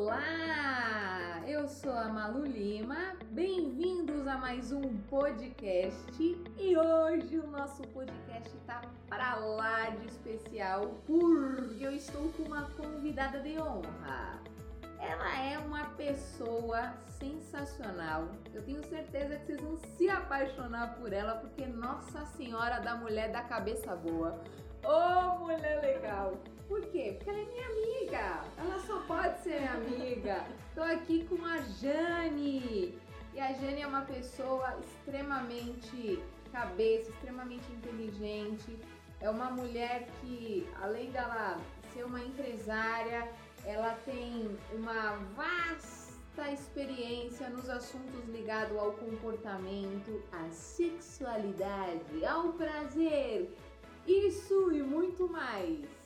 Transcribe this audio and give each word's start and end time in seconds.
Olá! 0.00 1.42
Eu 1.46 1.68
sou 1.68 1.92
a 1.92 2.08
Malu 2.08 2.46
Lima, 2.46 3.16
bem-vindos 3.32 4.26
a 4.26 4.38
mais 4.38 4.72
um 4.72 4.96
podcast 5.10 6.10
e 6.58 6.74
hoje 6.74 7.38
o 7.38 7.46
nosso 7.46 7.82
podcast 7.88 8.50
tá 8.66 8.80
para 9.10 9.34
lá 9.34 9.90
de 9.90 10.06
especial 10.06 10.94
porque 11.06 11.84
eu 11.84 11.92
estou 11.94 12.32
com 12.32 12.44
uma 12.44 12.62
convidada 12.70 13.40
de 13.40 13.60
honra. 13.60 14.40
Ela 14.98 15.38
é 15.44 15.58
uma 15.58 15.84
pessoa 15.90 16.94
sensacional. 17.18 18.26
Eu 18.54 18.62
tenho 18.62 18.82
certeza 18.82 19.36
que 19.36 19.44
vocês 19.48 19.60
vão 19.60 19.76
se 19.76 20.08
apaixonar 20.08 20.94
por 20.94 21.12
ela 21.12 21.34
porque 21.34 21.66
Nossa 21.66 22.24
Senhora 22.24 22.80
da 22.80 22.96
Mulher 22.96 23.30
da 23.30 23.42
Cabeça 23.42 23.94
Boa. 23.96 24.42
Ô, 24.82 24.88
oh, 24.88 25.38
mulher 25.40 25.82
legal! 25.82 26.38
Por 26.70 26.82
quê? 26.82 27.14
Porque 27.16 27.30
ela 27.30 27.40
é 27.40 27.44
minha 27.46 27.66
amiga. 27.66 28.44
Ela 28.56 28.78
só 28.86 29.00
pode 29.00 29.42
ser 29.42 29.58
minha 29.58 29.72
amiga. 29.72 30.46
Tô 30.72 30.82
aqui 30.82 31.24
com 31.24 31.44
a 31.44 31.58
Jane. 31.58 32.96
E 33.34 33.40
a 33.40 33.52
Jane 33.54 33.82
é 33.82 33.86
uma 33.88 34.02
pessoa 34.02 34.78
extremamente 34.78 36.22
cabeça, 36.52 37.10
extremamente 37.10 37.72
inteligente. 37.72 38.78
É 39.20 39.28
uma 39.28 39.50
mulher 39.50 40.06
que, 40.20 40.64
além 40.80 41.10
dela 41.10 41.58
ser 41.92 42.04
uma 42.04 42.20
empresária, 42.20 43.28
ela 43.64 43.98
tem 44.04 44.56
uma 44.72 45.16
vasta 45.34 46.52
experiência 46.52 47.50
nos 47.50 47.68
assuntos 47.68 48.24
ligados 48.28 48.78
ao 48.78 48.92
comportamento, 48.92 50.22
à 50.30 50.48
sexualidade, 50.50 52.24
ao 52.24 52.52
prazer. 52.52 53.50
Isso 54.06 54.72
e 54.72 54.82
muito 54.82 55.28
mais 55.28 55.99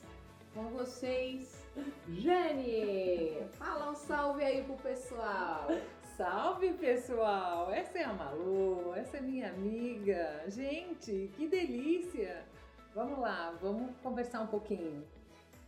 com 0.55 0.69
vocês, 0.69 1.67
Jane! 2.07 3.45
Fala 3.59 3.91
um 3.91 3.93
salve 3.93 4.41
aí 4.41 4.63
pro 4.63 4.77
pessoal! 4.77 5.67
Salve 6.15 6.71
pessoal! 6.75 7.69
Essa 7.71 7.97
é 7.97 8.03
a 8.05 8.13
Malu, 8.13 8.95
essa 8.95 9.17
é 9.17 9.21
minha 9.21 9.49
amiga. 9.49 10.45
Gente, 10.47 11.29
que 11.35 11.45
delícia! 11.45 12.45
Vamos 12.95 13.19
lá, 13.19 13.53
vamos 13.61 13.91
conversar 14.01 14.39
um 14.43 14.47
pouquinho. 14.47 15.05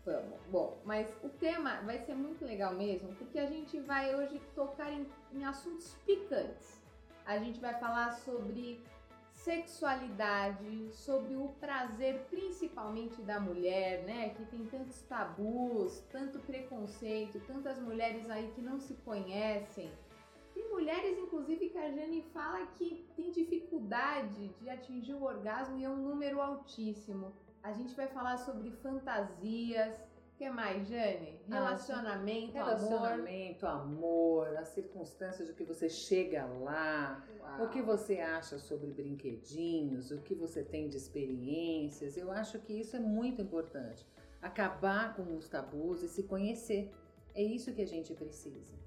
Vamos. 0.06 0.40
Bom, 0.50 0.78
mas 0.86 1.14
o 1.22 1.28
tema 1.28 1.82
vai 1.82 2.00
ser 2.00 2.16
muito 2.16 2.46
legal 2.46 2.74
mesmo, 2.74 3.14
porque 3.16 3.40
a 3.40 3.46
gente 3.46 3.78
vai 3.82 4.16
hoje 4.16 4.42
tocar 4.56 4.90
em, 4.90 5.06
em 5.34 5.44
assuntos 5.44 5.96
picantes. 6.06 6.82
A 7.26 7.38
gente 7.40 7.60
vai 7.60 7.78
falar 7.78 8.14
sobre 8.14 8.82
sexualidade, 9.48 10.90
sobre 10.92 11.38
o 11.38 11.48
prazer 11.58 12.28
principalmente 12.30 13.22
da 13.22 13.40
mulher, 13.40 14.04
né? 14.04 14.32
Que 14.32 14.44
tem 14.46 14.66
tantos 14.66 15.02
tabus, 15.04 16.02
tanto 16.12 16.40
preconceito, 16.40 17.40
tantas 17.48 17.80
mulheres 17.80 18.30
aí 18.30 18.52
que 18.54 18.62
não 18.62 18.78
se 18.78 18.94
conhecem. 19.06 19.90
Tem 20.54 20.70
mulheres, 20.70 21.18
inclusive, 21.18 21.70
que 21.70 21.78
a 21.78 21.90
Jane 21.90 22.24
fala 22.34 22.66
que 22.76 23.08
tem 23.16 23.32
dificuldade 23.32 24.50
de 24.60 24.70
atingir 24.70 25.14
o 25.14 25.24
orgasmo 25.24 25.78
e 25.78 25.86
é 25.86 25.90
um 25.90 25.96
número 25.96 26.42
altíssimo. 26.42 27.32
A 27.64 27.72
gente 27.72 27.96
vai 27.96 28.08
falar 28.08 28.38
sobre 28.40 28.70
fantasias, 28.72 29.96
o 30.38 30.40
que 30.40 30.50
mais, 30.52 30.88
Jane? 30.88 31.42
Ah, 31.50 31.56
relacionamento, 31.56 32.54
Relacionamento, 32.54 33.66
amor. 33.66 34.46
amor, 34.46 34.58
as 34.58 34.68
circunstâncias 34.68 35.48
do 35.48 35.56
que 35.56 35.64
você 35.64 35.90
chega 35.90 36.46
lá, 36.46 37.26
Uau. 37.42 37.66
o 37.66 37.70
que 37.70 37.82
você 37.82 38.20
acha 38.20 38.60
sobre 38.60 38.92
brinquedinhos, 38.92 40.12
o 40.12 40.22
que 40.22 40.36
você 40.36 40.64
tem 40.64 40.88
de 40.90 40.96
experiências. 40.96 42.16
Eu 42.16 42.32
acho 42.32 42.60
que 42.60 42.72
isso 42.72 42.96
é 42.96 43.00
muito 43.00 43.42
importante. 43.42 44.06
Acabar 44.40 45.16
com 45.16 45.36
os 45.36 45.50
tabus 45.50 46.04
e 46.04 46.08
se 46.08 46.22
conhecer. 46.22 46.94
É 47.34 47.42
isso 47.42 47.74
que 47.74 47.82
a 47.82 47.88
gente 47.88 48.14
precisa. 48.14 48.78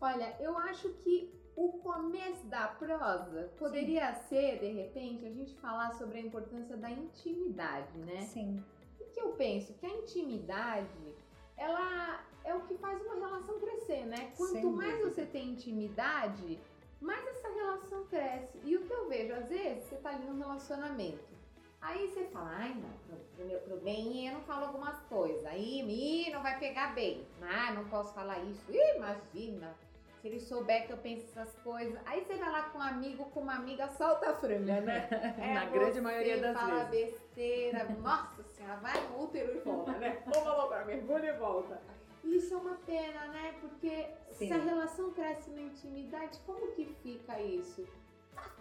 Olha, 0.00 0.36
eu 0.38 0.56
acho 0.56 0.88
que 0.90 1.34
o 1.56 1.72
começo 1.78 2.46
da 2.46 2.68
prosa 2.68 3.52
poderia 3.58 4.14
Sim. 4.14 4.28
ser, 4.28 4.60
de 4.60 4.70
repente, 4.72 5.26
a 5.26 5.32
gente 5.32 5.52
falar 5.56 5.92
sobre 5.94 6.18
a 6.18 6.20
importância 6.20 6.76
da 6.76 6.88
intimidade, 6.88 7.98
né? 7.98 8.20
Sim 8.20 8.62
que 9.12 9.20
eu 9.20 9.32
penso? 9.32 9.74
Que 9.74 9.86
a 9.86 9.90
intimidade, 9.90 11.14
ela 11.56 12.24
é 12.44 12.54
o 12.54 12.60
que 12.62 12.74
faz 12.78 13.00
uma 13.02 13.14
relação 13.14 13.58
crescer, 13.60 14.04
né? 14.06 14.32
Quanto 14.36 14.70
mais 14.70 15.00
você 15.00 15.24
tem 15.24 15.50
intimidade, 15.50 16.58
mais 17.00 17.26
essa 17.26 17.48
relação 17.48 18.04
cresce. 18.06 18.58
E 18.64 18.76
o 18.76 18.86
que 18.86 18.92
eu 18.92 19.08
vejo, 19.08 19.32
às 19.34 19.48
vezes, 19.48 19.84
você 19.84 19.96
tá 19.96 20.10
ali 20.10 20.24
num 20.24 20.38
relacionamento. 20.38 21.32
Aí 21.80 22.08
você 22.08 22.24
fala, 22.26 22.52
ai 22.54 22.74
não, 22.74 22.90
pro, 23.36 23.44
meu, 23.44 23.58
pro 23.60 23.76
bem 23.78 24.28
eu 24.28 24.34
não 24.34 24.42
falo 24.42 24.66
algumas 24.66 25.00
coisas. 25.02 25.44
Aí, 25.46 25.80
ih, 25.80 26.30
não 26.30 26.40
vai 26.42 26.56
pegar 26.58 26.94
bem. 26.94 27.26
Ah, 27.42 27.72
não 27.72 27.84
posso 27.88 28.14
falar 28.14 28.38
isso. 28.44 28.62
Ih, 28.70 28.96
imagina 28.96 29.74
se 30.20 30.28
ele 30.28 30.38
souber 30.38 30.86
que 30.86 30.92
eu 30.92 30.96
penso 30.98 31.26
essas 31.26 31.52
coisas. 31.64 31.98
Aí 32.06 32.24
você 32.24 32.36
vai 32.36 32.48
lá 32.52 32.62
com 32.70 32.78
um 32.78 32.82
amigo, 32.82 33.24
com 33.30 33.40
uma 33.40 33.56
amiga, 33.56 33.88
solta 33.88 34.30
a 34.30 34.34
franga, 34.36 34.80
né? 34.80 35.08
É, 35.36 35.54
Na 35.54 35.64
grande 35.64 36.00
maioria 36.00 36.40
das 36.40 36.56
fala 36.56 36.84
vezes. 36.84 37.18
besteira. 37.18 37.84
Nossa 38.00 38.41
senhora, 38.62 38.76
vai 38.76 39.08
no 39.08 39.24
útero 39.24 39.56
e 39.56 39.60
volta, 39.60 39.92
né? 39.98 40.22
Vamos 40.26 40.70
lá, 40.70 40.84
mergulha 40.84 41.34
e 41.34 41.38
volta. 41.38 41.82
Isso 42.24 42.54
é 42.54 42.56
uma 42.56 42.76
pena, 42.76 43.26
né? 43.28 43.56
Porque 43.60 44.06
Sim. 44.30 44.46
se 44.46 44.52
a 44.52 44.58
relação 44.58 45.10
cresce 45.10 45.50
na 45.50 45.62
intimidade, 45.62 46.38
como 46.46 46.72
que 46.72 46.86
fica 47.02 47.40
isso? 47.40 47.84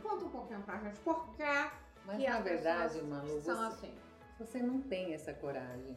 Conta 0.02 0.26
um 0.26 0.30
pouquinho 0.30 0.62
pra 0.64 0.80
gente, 0.80 1.00
por 1.02 1.30
quê? 1.36 1.44
Mas 2.06 2.18
que 2.18 2.28
na 2.28 2.40
verdade, 2.40 3.02
Manu, 3.04 3.40
você, 3.40 3.52
assim. 3.52 3.94
você 4.40 4.62
não 4.62 4.82
tem 4.82 5.14
essa 5.14 5.34
coragem. 5.34 5.96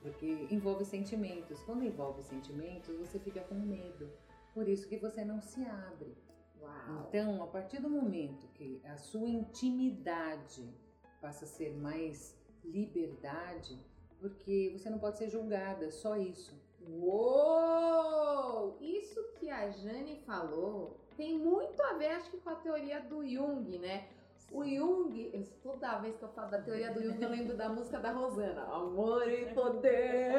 Porque 0.00 0.46
envolve 0.50 0.84
sentimentos. 0.84 1.60
Quando 1.62 1.82
envolve 1.82 2.22
sentimentos, 2.22 2.96
você 2.98 3.18
fica 3.18 3.40
com 3.40 3.54
medo. 3.54 4.08
Por 4.52 4.68
isso 4.68 4.86
que 4.86 4.98
você 4.98 5.24
não 5.24 5.40
se 5.40 5.64
abre. 5.64 6.14
Uau. 6.60 7.06
Então, 7.08 7.42
a 7.42 7.46
partir 7.46 7.80
do 7.80 7.88
momento 7.90 8.46
que 8.54 8.80
a 8.84 8.96
sua 8.96 9.28
intimidade 9.28 10.72
passa 11.20 11.46
a 11.46 11.48
ser 11.48 11.74
mais 11.74 12.36
liberdade, 12.64 13.78
porque 14.18 14.74
você 14.76 14.88
não 14.90 14.98
pode 14.98 15.18
ser 15.18 15.28
julgada, 15.28 15.90
só 15.90 16.16
isso. 16.16 16.54
Uou! 16.88 18.76
Isso 18.80 19.22
que 19.34 19.50
a 19.50 19.70
Jane 19.70 20.16
falou 20.26 20.96
tem 21.16 21.38
muito 21.38 21.80
a 21.82 21.92
ver, 21.94 22.08
acho 22.08 22.30
que, 22.30 22.38
com 22.38 22.50
a 22.50 22.56
teoria 22.56 23.00
do 23.00 23.26
Jung, 23.26 23.78
né? 23.78 24.08
O 24.50 24.64
Jung, 24.64 25.44
toda 25.62 25.98
vez 25.98 26.16
que 26.16 26.22
eu 26.22 26.28
falo 26.28 26.50
da 26.50 26.62
teoria 26.62 26.92
do 26.92 27.02
Jung, 27.02 27.20
eu 27.20 27.28
lembro 27.28 27.56
da 27.56 27.68
música 27.68 27.98
da 27.98 28.12
Rosana. 28.12 28.62
Amor 28.62 29.28
e 29.28 29.46
poder, 29.52 30.32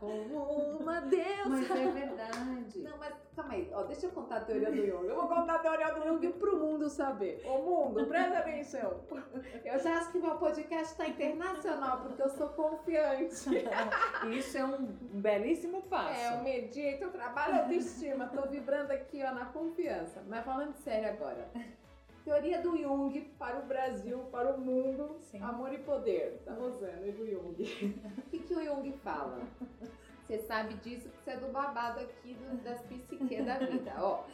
como 0.00 0.78
uma 0.80 1.00
deusa. 1.00 1.48
Mas 1.48 1.70
é 1.70 1.90
verdade. 1.90 2.78
Não, 2.78 2.96
mas 2.96 3.14
calma 3.36 3.52
aí, 3.52 3.70
ó, 3.74 3.82
deixa 3.82 4.06
eu 4.06 4.10
contar 4.12 4.36
a 4.36 4.40
teoria 4.40 4.70
do 4.70 4.86
Jung. 4.86 5.06
Eu 5.06 5.16
vou 5.16 5.28
contar 5.28 5.56
a 5.56 5.58
teoria 5.58 5.92
do 5.92 6.02
Jung 6.02 6.32
pro 6.32 6.56
mundo 6.56 6.88
saber. 6.88 7.42
Ô 7.46 7.58
mundo, 7.58 8.06
presta 8.06 8.38
atenção. 8.38 9.00
Eu 9.64 9.78
já 9.78 9.98
acho 9.98 10.12
que 10.12 10.18
meu 10.18 10.36
podcast 10.36 10.96
tá 10.96 11.06
internacional, 11.06 12.00
porque 12.00 12.22
eu 12.22 12.30
sou 12.30 12.48
confiante. 12.50 13.50
Isso 14.32 14.56
é 14.56 14.64
um 14.64 14.86
belíssimo 15.12 15.82
passo. 15.82 16.18
É, 16.18 16.38
eu 16.38 16.42
medito, 16.42 17.04
eu 17.04 17.10
trabalho 17.10 17.60
autoestima, 17.60 18.28
tô 18.28 18.48
vibrando 18.48 18.92
aqui, 18.92 19.22
ó, 19.22 19.34
na 19.34 19.44
confiança. 19.46 20.22
Mas 20.26 20.42
falando 20.42 20.72
sério 20.74 21.10
agora. 21.10 21.50
Teoria 22.24 22.62
do 22.62 22.76
Jung 22.76 23.20
para 23.38 23.58
o 23.58 23.66
Brasil, 23.66 24.18
para 24.30 24.54
o 24.54 24.60
mundo. 24.60 25.16
Sim. 25.20 25.42
Amor 25.42 25.72
e 25.72 25.78
poder, 25.78 26.40
da 26.44 26.54
Rosana 26.54 27.06
e 27.06 27.12
do 27.12 27.26
Jung. 27.28 27.56
o 28.18 28.22
que, 28.30 28.38
que 28.38 28.54
o 28.54 28.64
Jung 28.64 28.92
fala? 28.98 29.40
Você 30.22 30.38
sabe 30.38 30.74
disso 30.74 31.08
porque 31.08 31.24
você 31.24 31.30
é 31.32 31.36
do 31.36 31.48
babado 31.48 32.00
aqui 32.00 32.34
do, 32.34 32.62
das 32.62 32.80
psique 32.82 33.42
da 33.42 33.58
vida. 33.58 33.94
Ó, 33.98 34.24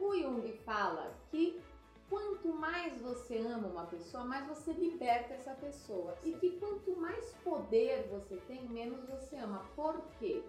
o 0.00 0.14
Jung 0.16 0.52
fala 0.64 1.14
que 1.30 1.62
quanto 2.10 2.48
mais 2.52 3.00
você 3.00 3.38
ama 3.38 3.68
uma 3.68 3.86
pessoa, 3.86 4.24
mais 4.24 4.46
você 4.46 4.72
liberta 4.72 5.34
essa 5.34 5.54
pessoa. 5.54 6.16
E 6.24 6.32
que 6.32 6.58
quanto 6.58 6.96
mais 6.96 7.32
poder 7.44 8.08
você 8.10 8.36
tem, 8.48 8.68
menos 8.68 9.08
você 9.08 9.36
ama. 9.36 9.64
Por 9.76 10.00
quê? 10.18 10.42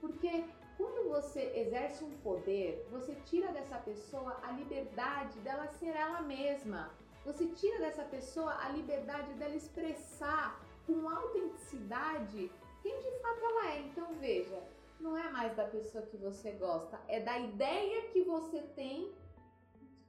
Porque 0.00 0.44
quando 0.80 1.10
você 1.10 1.42
exerce 1.54 2.02
um 2.02 2.16
poder, 2.22 2.86
você 2.90 3.14
tira 3.26 3.52
dessa 3.52 3.76
pessoa 3.76 4.40
a 4.42 4.50
liberdade 4.52 5.38
dela 5.40 5.66
ser 5.68 5.94
ela 5.94 6.22
mesma. 6.22 6.90
Você 7.26 7.46
tira 7.48 7.80
dessa 7.80 8.02
pessoa 8.04 8.54
a 8.64 8.70
liberdade 8.70 9.30
dela 9.34 9.54
expressar 9.54 10.58
com 10.86 11.06
autenticidade 11.06 12.50
quem 12.82 12.98
de 13.02 13.10
fato 13.20 13.44
ela 13.44 13.72
é. 13.72 13.80
Então 13.80 14.14
veja, 14.14 14.58
não 14.98 15.18
é 15.18 15.30
mais 15.30 15.54
da 15.54 15.66
pessoa 15.66 16.06
que 16.06 16.16
você 16.16 16.52
gosta, 16.52 16.98
é 17.08 17.20
da 17.20 17.38
ideia 17.38 18.08
que 18.08 18.22
você 18.22 18.62
tem 18.74 19.12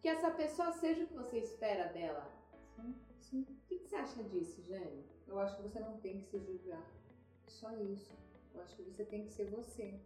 que 0.01 0.07
essa 0.07 0.31
pessoa 0.31 0.71
seja 0.71 1.03
o 1.03 1.07
que 1.07 1.13
você 1.13 1.39
espera 1.39 1.89
dela. 1.89 2.31
Sim, 2.77 2.95
sim. 3.19 3.41
O 3.41 3.67
que, 3.67 3.77
você 3.77 3.95
acha 3.97 4.24
disso, 4.24 4.63
Jane? 4.63 5.03
Eu 5.27 5.38
acho 5.38 5.57
que 5.57 5.63
você 5.63 5.79
não 5.81 5.97
tem 5.97 6.21
que 6.21 6.27
se 6.27 6.39
julgar. 6.39 6.89
Só 7.47 7.71
isso. 7.74 8.13
Eu 8.56 8.62
acho 8.62 8.75
que 8.77 8.83
você 8.83 9.03
tem 9.03 9.25
que 9.25 9.33
ser 9.33 9.45
você. 9.51 10.00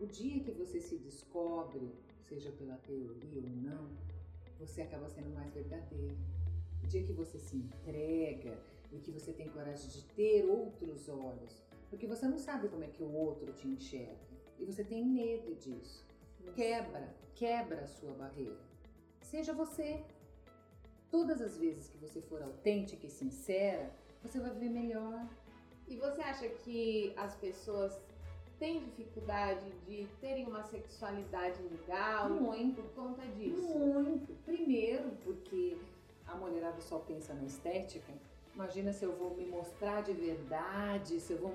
O 0.00 0.06
dia 0.06 0.38
que 0.40 0.52
você 0.52 0.80
se 0.80 0.96
descobre, 0.96 1.92
seja 2.28 2.52
pela 2.52 2.76
teoria 2.76 3.42
ou 3.42 3.56
não, 3.56 3.90
você 4.56 4.82
acaba 4.82 5.08
sendo 5.08 5.30
mais 5.30 5.52
verdadeiro. 5.52 6.16
O 6.84 6.86
dia 6.86 7.02
que 7.02 7.12
você 7.12 7.36
se 7.36 7.56
entrega 7.56 8.56
e 8.92 8.98
que 8.98 9.10
você 9.10 9.32
tem 9.32 9.48
coragem 9.48 9.88
de 9.90 10.04
ter 10.14 10.44
outros 10.44 11.08
olhos, 11.08 11.60
porque 11.90 12.06
você 12.06 12.28
não 12.28 12.38
sabe 12.38 12.68
como 12.68 12.84
é 12.84 12.88
que 12.88 13.02
o 13.02 13.12
outro 13.12 13.52
te 13.52 13.66
enxerga 13.66 14.28
e 14.58 14.64
você 14.64 14.84
tem 14.84 15.04
medo 15.04 15.54
disso. 15.56 16.06
Quebra, 16.54 17.14
quebra 17.34 17.82
a 17.82 17.86
sua 17.88 18.12
barreira. 18.12 18.58
Seja 19.20 19.52
você. 19.52 20.04
Todas 21.10 21.40
as 21.40 21.56
vezes 21.56 21.88
que 21.88 21.98
você 21.98 22.20
for 22.20 22.40
autêntica 22.42 23.06
e 23.06 23.10
sincera, 23.10 23.92
você 24.22 24.38
vai 24.38 24.52
viver 24.52 24.68
melhor. 24.70 25.28
E 25.88 25.96
você 25.96 26.20
acha 26.20 26.48
que 26.48 27.12
as 27.16 27.34
pessoas 27.34 27.98
têm 28.58 28.80
dificuldade 28.80 29.70
de 29.86 30.06
terem 30.20 30.46
uma 30.46 30.62
sexualidade 30.64 31.62
legal 31.62 32.30
Muito. 32.30 32.82
por 32.82 32.90
conta 32.92 33.22
disso? 33.28 33.78
Muito. 33.78 34.32
Primeiro, 34.44 35.10
porque 35.24 35.76
a 36.26 36.34
mulherada 36.36 36.80
só 36.80 36.98
pensa 36.98 37.32
na 37.34 37.44
estética. 37.44 38.12
Imagina 38.54 38.92
se 38.92 39.04
eu 39.04 39.12
vou 39.16 39.34
me 39.36 39.46
mostrar 39.46 40.02
de 40.02 40.12
verdade, 40.12 41.20
se 41.20 41.32
eu 41.32 41.38
vou 41.38 41.52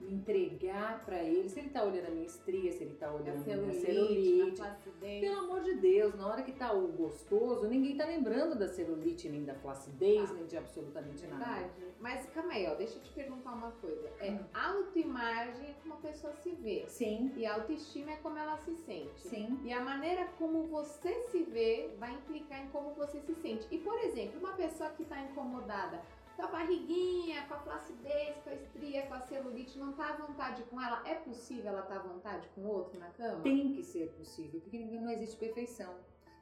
me 0.00 0.14
entregar 0.14 1.04
para 1.04 1.22
ele, 1.22 1.48
se 1.48 1.58
ele 1.58 1.70
tá 1.70 1.82
olhando 1.82 2.06
a 2.06 2.10
minha 2.10 2.26
estria, 2.26 2.72
se 2.72 2.84
ele 2.84 2.94
tá 2.94 3.12
olhando 3.12 3.40
a 3.50 3.56
minha 3.56 3.72
celulite. 3.72 4.62
Pelo 5.20 5.38
amor 5.40 5.62
de 5.62 5.74
Deus, 5.74 6.14
na 6.14 6.26
hora 6.26 6.42
que 6.42 6.52
tá 6.52 6.72
o 6.72 6.88
gostoso, 6.88 7.66
ninguém 7.66 7.96
tá 7.96 8.04
lembrando 8.04 8.56
da 8.56 8.68
celulite, 8.68 9.28
nem 9.28 9.44
da 9.44 9.54
flacidez, 9.54 10.30
ah, 10.30 10.34
nem 10.34 10.46
de 10.46 10.56
absolutamente 10.56 11.26
verdade. 11.26 11.42
nada. 11.44 11.70
Mas 12.00 12.26
calma 12.30 12.52
aí, 12.52 12.66
ó, 12.66 12.74
deixa 12.74 12.96
eu 12.96 13.02
te 13.02 13.10
perguntar 13.10 13.52
uma 13.52 13.72
coisa. 13.72 14.08
É 14.20 14.30
hum. 14.30 14.44
autoimagem 14.54 15.70
é 15.70 15.74
como 15.82 15.94
a 15.94 15.98
pessoa 15.98 16.32
se 16.34 16.50
vê. 16.52 16.84
Sim. 16.86 17.32
E 17.36 17.44
autoestima 17.44 18.12
é 18.12 18.16
como 18.16 18.38
ela 18.38 18.56
se 18.58 18.74
sente. 18.76 19.20
Sim. 19.28 19.58
E 19.64 19.72
a 19.72 19.80
maneira 19.80 20.26
como 20.38 20.64
você 20.64 21.12
se 21.30 21.42
vê 21.42 21.90
vai 21.98 22.14
implicar 22.14 22.64
em 22.64 22.68
como 22.68 22.94
você 22.94 23.20
se 23.20 23.34
sente. 23.34 23.66
E, 23.70 23.78
por 23.78 23.98
exemplo, 23.98 24.38
uma 24.38 24.52
pessoa 24.52 24.90
que 24.90 25.04
tá 25.04 25.20
incomodada 25.20 26.00
com 26.38 26.44
a 26.44 26.46
barriguinha, 26.46 27.44
com 27.48 27.54
a 27.54 27.58
flacidez, 27.58 28.36
com 28.44 28.50
a 28.50 28.54
estria, 28.54 29.06
com 29.06 29.14
a 29.14 29.20
celulite, 29.22 29.76
não 29.76 29.92
tá 29.92 30.10
à 30.10 30.16
vontade 30.16 30.62
com 30.70 30.80
ela, 30.80 31.02
é 31.04 31.16
possível 31.16 31.66
ela 31.66 31.80
estar 31.80 31.96
tá 31.96 32.00
à 32.00 32.02
vontade 32.04 32.48
com 32.54 32.64
outro 32.64 32.96
na 32.96 33.10
cama? 33.10 33.42
Tem 33.42 33.72
que 33.72 33.82
ser 33.82 34.12
possível, 34.12 34.60
porque 34.60 34.78
não 34.78 35.10
existe 35.10 35.36
perfeição. 35.36 35.92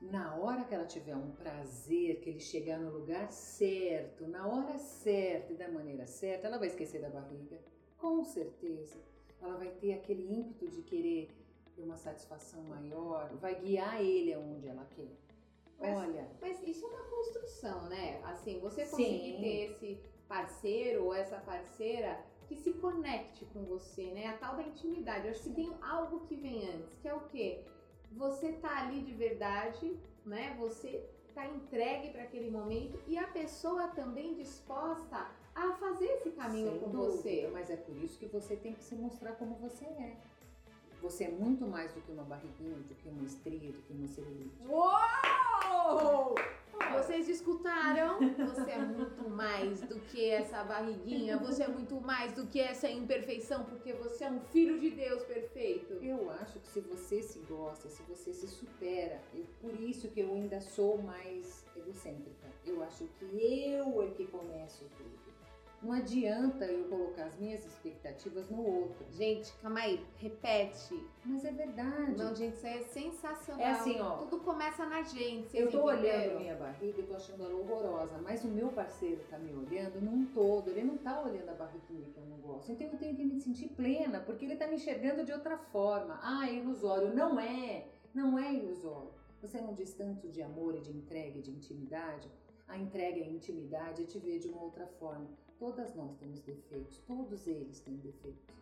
Na 0.02 0.34
hora 0.34 0.64
que 0.64 0.74
ela 0.74 0.84
tiver 0.84 1.16
um 1.16 1.30
prazer, 1.30 2.20
que 2.20 2.28
ele 2.28 2.40
chegar 2.40 2.78
no 2.78 2.90
lugar 2.90 3.32
certo, 3.32 4.28
na 4.28 4.46
hora 4.46 4.76
certa 4.76 5.54
e 5.54 5.56
da 5.56 5.70
maneira 5.70 6.06
certa, 6.06 6.46
ela 6.46 6.58
vai 6.58 6.68
esquecer 6.68 7.00
da 7.00 7.08
barriga. 7.08 7.58
Com 7.96 8.22
certeza. 8.22 8.98
Ela 9.40 9.56
vai 9.56 9.70
ter 9.70 9.94
aquele 9.94 10.30
ímpeto 10.30 10.68
de 10.68 10.82
querer 10.82 11.30
ter 11.74 11.82
uma 11.82 11.96
satisfação 11.96 12.62
maior, 12.64 13.34
vai 13.36 13.54
guiar 13.54 14.02
ele 14.02 14.34
aonde 14.34 14.68
ela 14.68 14.84
quer. 14.94 15.25
Mas, 15.78 15.96
Olha. 15.96 16.28
Mas 16.40 16.62
isso 16.66 16.84
é 16.84 16.88
uma 16.88 17.04
construção, 17.04 17.82
né? 17.88 18.20
Assim, 18.24 18.58
você 18.60 18.84
conseguir 18.84 19.36
sim. 19.36 19.40
ter 19.40 19.70
esse 19.70 20.00
parceiro 20.28 21.04
ou 21.04 21.14
essa 21.14 21.38
parceira 21.38 22.18
que 22.48 22.56
se 22.56 22.72
conecte 22.74 23.44
com 23.46 23.64
você, 23.64 24.10
né? 24.12 24.28
A 24.28 24.36
tal 24.38 24.56
da 24.56 24.62
intimidade. 24.62 25.26
Eu 25.26 25.32
acho 25.32 25.42
que 25.42 25.50
tem 25.50 25.72
algo 25.82 26.20
que 26.20 26.36
vem 26.36 26.68
antes, 26.70 26.94
que 27.00 27.08
é 27.08 27.14
o 27.14 27.20
quê? 27.20 27.64
Você 28.12 28.52
tá 28.52 28.84
ali 28.84 29.02
de 29.02 29.12
verdade, 29.12 29.98
né? 30.24 30.56
Você 30.58 31.04
tá 31.34 31.46
entregue 31.46 32.10
para 32.10 32.22
aquele 32.22 32.50
momento 32.50 32.98
e 33.06 33.18
a 33.18 33.26
pessoa 33.26 33.88
também 33.88 34.34
disposta 34.34 35.28
a 35.54 35.72
fazer 35.72 36.06
esse 36.06 36.30
caminho 36.30 36.70
Sem 36.70 36.80
com 36.80 36.90
dúvida, 36.90 37.12
você. 37.12 37.50
Mas 37.52 37.70
é 37.70 37.76
por 37.76 37.96
isso 37.96 38.18
que 38.18 38.26
você 38.26 38.56
tem 38.56 38.74
que 38.74 38.82
se 38.82 38.94
mostrar 38.94 39.32
como 39.32 39.54
você 39.56 39.84
é. 39.84 40.16
Você 41.02 41.24
é 41.24 41.30
muito 41.30 41.66
mais 41.66 41.92
do 41.92 42.00
que 42.00 42.10
uma 42.10 42.24
barriguinha, 42.24 42.76
do 42.76 42.94
que 42.94 43.08
uma 43.08 43.24
estria, 43.24 43.70
do 43.70 43.82
que 43.82 43.92
uma 43.92 44.08
celulite. 44.08 44.56
Uou! 44.66 45.55
Vocês 46.92 47.28
escutaram? 47.28 48.18
Você 48.18 48.70
é 48.70 48.78
muito 48.78 49.28
mais 49.28 49.80
do 49.82 50.00
que 50.00 50.28
essa 50.28 50.64
barriguinha, 50.64 51.38
você 51.38 51.62
é 51.62 51.68
muito 51.68 52.00
mais 52.00 52.32
do 52.32 52.46
que 52.46 52.60
essa 52.60 52.88
imperfeição, 52.88 53.64
porque 53.64 53.92
você 53.92 54.24
é 54.24 54.30
um 54.30 54.40
filho 54.40 54.78
de 54.80 54.90
Deus 54.90 55.22
perfeito. 55.24 55.94
Eu 55.94 56.30
acho 56.30 56.58
que 56.58 56.68
se 56.68 56.80
você 56.80 57.22
se 57.22 57.38
gosta, 57.40 57.88
se 57.88 58.02
você 58.02 58.32
se 58.32 58.48
supera, 58.48 59.20
eu, 59.34 59.44
por 59.60 59.78
isso 59.80 60.08
que 60.08 60.20
eu 60.20 60.34
ainda 60.34 60.60
sou 60.60 60.98
mais 61.02 61.64
egocêntrica. 61.76 62.48
Eu 62.64 62.82
acho 62.82 63.04
que 63.18 63.24
eu 63.24 64.02
é 64.02 64.10
que 64.10 64.26
começo 64.26 64.84
tudo. 64.96 65.35
Não 65.82 65.92
adianta 65.92 66.64
eu 66.64 66.88
colocar 66.88 67.24
as 67.24 67.38
minhas 67.38 67.64
expectativas 67.64 68.48
no 68.48 68.64
outro. 68.64 69.04
Gente, 69.12 69.52
calma 69.60 69.80
aí, 69.80 70.04
repete. 70.16 70.98
Mas 71.24 71.44
é 71.44 71.52
verdade. 71.52 72.16
Não, 72.16 72.34
gente, 72.34 72.54
isso 72.56 72.66
aí 72.66 72.78
é 72.78 72.82
sensacional. 72.82 73.66
É 73.66 73.70
assim, 73.72 74.00
ó. 74.00 74.16
Tudo 74.16 74.38
começa 74.38 74.86
na 74.86 75.02
gente. 75.02 75.56
Eu 75.56 75.70
tô 75.70 75.90
entenderam? 75.90 76.24
olhando 76.24 76.40
minha 76.40 76.54
barriga 76.54 77.00
e 77.00 77.02
tô 77.04 77.14
achando 77.14 77.44
ela 77.44 77.54
horrorosa, 77.54 78.18
mas 78.18 78.42
o 78.44 78.48
meu 78.48 78.68
parceiro 78.68 79.20
tá 79.28 79.38
me 79.38 79.52
olhando 79.54 80.00
num 80.00 80.24
todo. 80.26 80.70
Ele 80.70 80.82
não 80.82 80.96
tá 80.96 81.20
olhando 81.22 81.48
a 81.50 81.54
barriguinha 81.54 82.08
que 82.08 82.18
eu 82.18 82.24
não 82.24 82.38
gosto. 82.38 82.72
Então 82.72 82.86
eu 82.86 82.98
tenho 82.98 83.14
que 83.14 83.24
me 83.24 83.40
sentir 83.40 83.68
plena, 83.68 84.20
porque 84.20 84.46
ele 84.46 84.56
tá 84.56 84.66
me 84.66 84.76
enxergando 84.76 85.24
de 85.24 85.32
outra 85.32 85.58
forma. 85.58 86.18
Ah, 86.22 86.48
é 86.48 86.54
ilusório. 86.54 87.14
Não 87.14 87.38
é. 87.38 87.86
Não 88.14 88.38
é 88.38 88.52
ilusório. 88.52 89.10
Você 89.42 89.60
não 89.60 89.74
diz 89.74 89.92
tanto 89.92 90.28
de 90.28 90.42
amor 90.42 90.74
e 90.74 90.80
de 90.80 90.90
entrega 90.90 91.38
e 91.38 91.42
de 91.42 91.50
intimidade. 91.50 92.28
A 92.66 92.78
entrega 92.78 93.18
e 93.18 93.22
a 93.22 93.28
intimidade 93.28 94.02
é 94.02 94.06
te 94.06 94.18
ver 94.18 94.38
de 94.38 94.48
uma 94.48 94.62
outra 94.62 94.86
forma 94.86 95.28
Todas 95.58 95.94
nós 95.94 96.14
temos 96.16 96.40
defeitos, 96.40 96.98
todos 97.06 97.46
eles 97.46 97.80
têm 97.80 97.96
defeitos. 97.96 98.54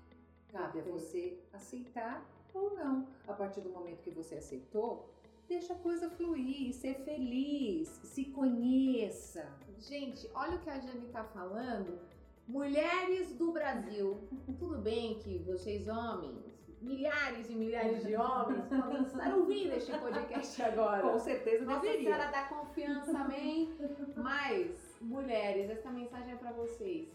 Cabe 0.48 0.80
a 0.80 0.82
você 0.82 1.40
aceitar 1.52 2.24
ou 2.52 2.74
não. 2.76 3.08
A 3.26 3.32
partir 3.32 3.60
do 3.62 3.70
momento 3.70 4.02
que 4.02 4.10
você 4.10 4.36
aceitou, 4.36 5.10
deixa 5.48 5.72
a 5.72 5.76
coisa 5.76 6.08
fluir, 6.10 6.72
ser 6.72 6.94
feliz, 7.04 7.88
se 8.04 8.26
conheça. 8.26 9.44
Gente, 9.78 10.30
olha 10.34 10.56
o 10.56 10.60
que 10.60 10.70
a 10.70 10.78
Jane 10.78 11.08
tá 11.08 11.24
falando. 11.24 11.98
Mulheres 12.46 13.32
do 13.34 13.50
Brasil, 13.50 14.20
tudo 14.58 14.78
bem 14.78 15.18
que 15.18 15.38
vocês 15.38 15.88
homens, 15.88 16.44
milhares 16.80 17.48
e 17.48 17.54
milhares 17.54 18.04
de 18.04 18.14
homens 18.14 18.64
estar 19.06 19.34
ouvindo 19.34 19.72
este 19.72 19.90
podcast 19.98 20.62
agora. 20.62 21.02
Com 21.02 21.18
certeza 21.18 21.64
Nossa 21.64 21.80
deveria. 21.80 22.10
Nossa 22.10 22.22
Senhora 22.22 22.32
da 22.32 22.48
Confiança, 22.48 23.18
amém? 23.18 23.74
Mas 24.14 24.83
mulheres, 25.04 25.70
essa 25.70 25.90
mensagem 25.90 26.32
é 26.32 26.36
para 26.36 26.52
vocês. 26.52 27.08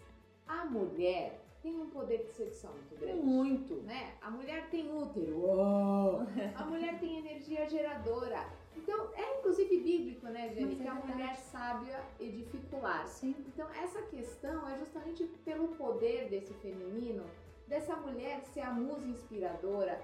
A 0.47 0.65
mulher 0.65 1.39
tem 1.61 1.79
um 1.79 1.89
poder 1.89 2.19
de 2.19 2.31
sedução 2.31 2.71
muito 2.71 2.95
grande. 2.95 3.21
Muito. 3.21 3.75
Né? 3.81 4.13
A 4.21 4.31
mulher 4.31 4.69
tem 4.69 4.91
útero. 4.91 5.43
Oh. 5.43 6.19
A 6.55 6.65
mulher 6.65 6.99
tem 6.99 7.19
energia 7.19 7.67
geradora. 7.69 8.47
Então, 8.77 9.09
é 9.13 9.39
inclusive 9.39 9.77
bíblico, 9.81 10.25
né, 10.27 10.49
Jenny? 10.53 10.73
É 10.73 10.83
que 10.83 10.87
a 10.87 10.93
mulher 10.93 11.35
sábia 11.35 11.99
edifica 12.19 12.77
o 12.77 12.81
lar. 12.81 13.05
Sim. 13.07 13.35
Então, 13.47 13.67
essa 13.71 14.01
questão 14.03 14.67
é 14.69 14.77
justamente 14.77 15.25
pelo 15.43 15.69
poder 15.69 16.29
desse 16.29 16.53
feminino, 16.55 17.25
dessa 17.67 17.95
mulher 17.97 18.41
ser 18.45 18.61
a 18.61 18.71
musa 18.71 19.05
inspiradora, 19.05 20.01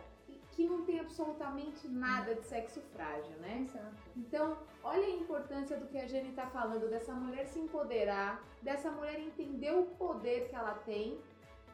que 0.56 0.66
não 0.66 0.86
tem 0.86 1.00
absolutamente 1.02 1.86
nada 1.88 2.34
de 2.34 2.44
sexo 2.46 2.82
frágil, 2.94 3.36
né? 3.40 3.68
Exato. 3.68 3.96
Então, 4.16 4.58
olha 4.84 5.06
a 5.06 5.10
importância 5.10 5.78
do 5.78 5.86
que 5.88 5.98
a 5.98 6.08
Jenny 6.08 6.30
está 6.30 6.48
falando, 6.48 6.90
dessa 6.90 7.14
mulher 7.14 7.46
se 7.46 7.60
empoderar, 7.60 8.42
dessa 8.62 8.90
mulher 8.90 9.20
entender 9.20 9.72
o 9.72 9.86
poder 9.98 10.48
que 10.48 10.56
ela 10.56 10.74
tem 10.86 11.20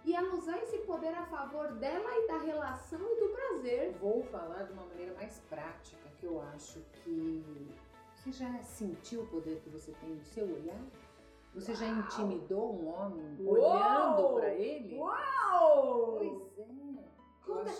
e 0.04 0.16
ela 0.16 0.34
usar 0.34 0.58
esse 0.64 0.80
poder 0.80 1.14
a 1.14 1.24
favor 1.28 1.74
dela 1.74 2.10
e 2.10 2.28
da 2.28 2.40
relação 2.40 3.00
e 3.00 3.20
do 3.20 3.30
prazer. 3.30 3.94
Vou 4.00 4.24
falar 4.24 4.64
de 4.64 4.74
uma 4.74 4.86
maneira 4.86 5.14
mais 5.14 5.40
prática, 5.48 6.10
que 6.20 6.26
eu 6.26 6.42
acho 6.42 6.80
que 7.04 7.46
você 8.16 8.32
já 8.32 8.64
sentiu 8.64 9.22
o 9.22 9.28
poder 9.28 9.60
que 9.62 9.70
você 9.70 9.92
tem 10.02 10.10
no 10.10 10.24
seu 10.24 10.46
olhar? 10.46 10.82
Você 11.54 11.72
Uau. 11.72 11.82
já 11.82 11.88
intimidou 11.88 12.74
um 12.74 12.88
homem 12.88 13.38
Uou. 13.40 13.60
olhando 13.60 14.36
para 14.36 14.50
ele? 14.54 14.98
Uau! 14.98 16.18
Pois 16.18 16.58
é. 16.58 17.12
Conta, 17.46 17.72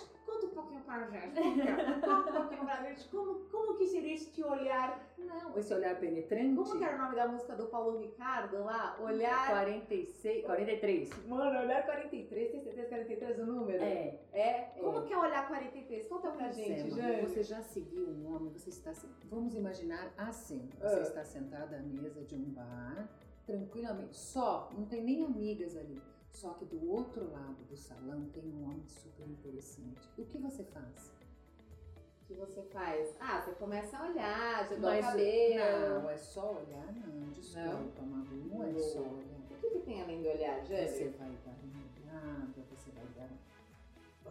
conta 0.42 0.46
um 0.46 0.48
pouquinho 0.50 0.80
pra 0.82 1.06
gente. 1.06 2.00
Conta 2.00 2.30
um 2.30 2.34
pouquinho 2.34 2.64
pra 2.64 2.82
gente. 2.82 3.08
Como, 3.08 3.34
como 3.50 3.76
que 3.76 3.86
seria 3.86 4.14
este 4.14 4.42
olhar? 4.42 5.14
Não, 5.18 5.56
esse 5.56 5.72
olhar 5.72 5.98
penetrante. 5.98 6.56
Como 6.56 6.78
que 6.78 6.84
era 6.84 6.96
o 6.96 6.98
nome 6.98 7.14
da 7.14 7.28
música 7.28 7.54
do 7.54 7.66
Paulo 7.66 7.98
Ricardo 8.00 8.64
lá? 8.64 8.96
Olhar. 9.00 9.50
46, 9.50 10.44
43. 10.44 11.26
Mano, 11.26 11.60
olhar 11.60 11.84
43, 11.84 12.50
tem 12.50 12.60
certeza 12.60 12.82
que 12.82 12.88
43 12.88 13.38
é 13.38 13.42
o 13.42 13.46
número? 13.46 13.82
É. 13.82 14.20
É? 14.32 14.72
Como 14.80 14.98
é. 14.98 15.02
que 15.02 15.12
é 15.12 15.18
olhar 15.18 15.46
43? 15.46 16.06
Conta 16.08 16.30
pra 16.30 16.44
pois 16.44 16.56
gente, 16.56 16.80
é, 16.80 16.90
Jane. 16.90 17.22
Você 17.22 17.42
já 17.42 17.62
seguiu 17.62 18.08
um 18.08 18.34
homem, 18.34 18.50
você 18.50 18.70
está. 18.70 18.92
Vamos 19.24 19.54
imaginar 19.54 20.12
assim: 20.16 20.68
você 20.80 20.98
uh. 20.98 21.02
está 21.02 21.24
sentada 21.24 21.76
à 21.76 21.80
mesa 21.80 22.22
de 22.22 22.34
um 22.34 22.50
bar, 22.50 23.08
tranquilamente, 23.46 24.16
só, 24.16 24.70
não 24.76 24.86
tem 24.86 25.02
nem 25.02 25.24
amigas 25.24 25.76
ali 25.76 26.00
só 26.32 26.54
que 26.54 26.64
do 26.64 26.90
outro 26.90 27.30
lado 27.30 27.62
do 27.64 27.76
salão 27.76 28.28
tem 28.30 28.44
um 28.44 28.64
homem 28.64 28.86
super 28.88 29.28
interessante. 29.28 30.00
O 30.18 30.24
que 30.24 30.38
você 30.38 30.64
faz? 30.64 31.12
O 32.22 32.24
que 32.26 32.34
você 32.34 32.62
faz? 32.62 33.14
Ah, 33.20 33.40
você 33.40 33.52
começa 33.52 33.96
a 33.96 34.08
olhar, 34.08 34.66
você 34.66 34.76
dá 34.76 34.98
o 34.98 35.00
cabelo. 35.00 36.00
Não, 36.00 36.10
é 36.10 36.16
só 36.16 36.52
olhar, 36.54 36.92
não. 36.94 37.28
Desculpa, 37.30 38.02
Malu, 38.02 38.44
não 38.46 38.64
é 38.64 38.72
só 38.74 39.00
olhar. 39.00 39.40
O 39.50 39.56
que, 39.60 39.70
que 39.70 39.78
tem 39.80 40.02
além 40.02 40.22
do 40.22 40.28
olhar, 40.28 40.64
Jane? 40.64 40.88
Você 40.88 41.08
vai 41.10 41.30
dar 41.44 41.56
uma 41.62 41.82
olhada, 41.82 42.62
você 42.70 42.90
vai 42.90 43.06
dar 43.14 43.30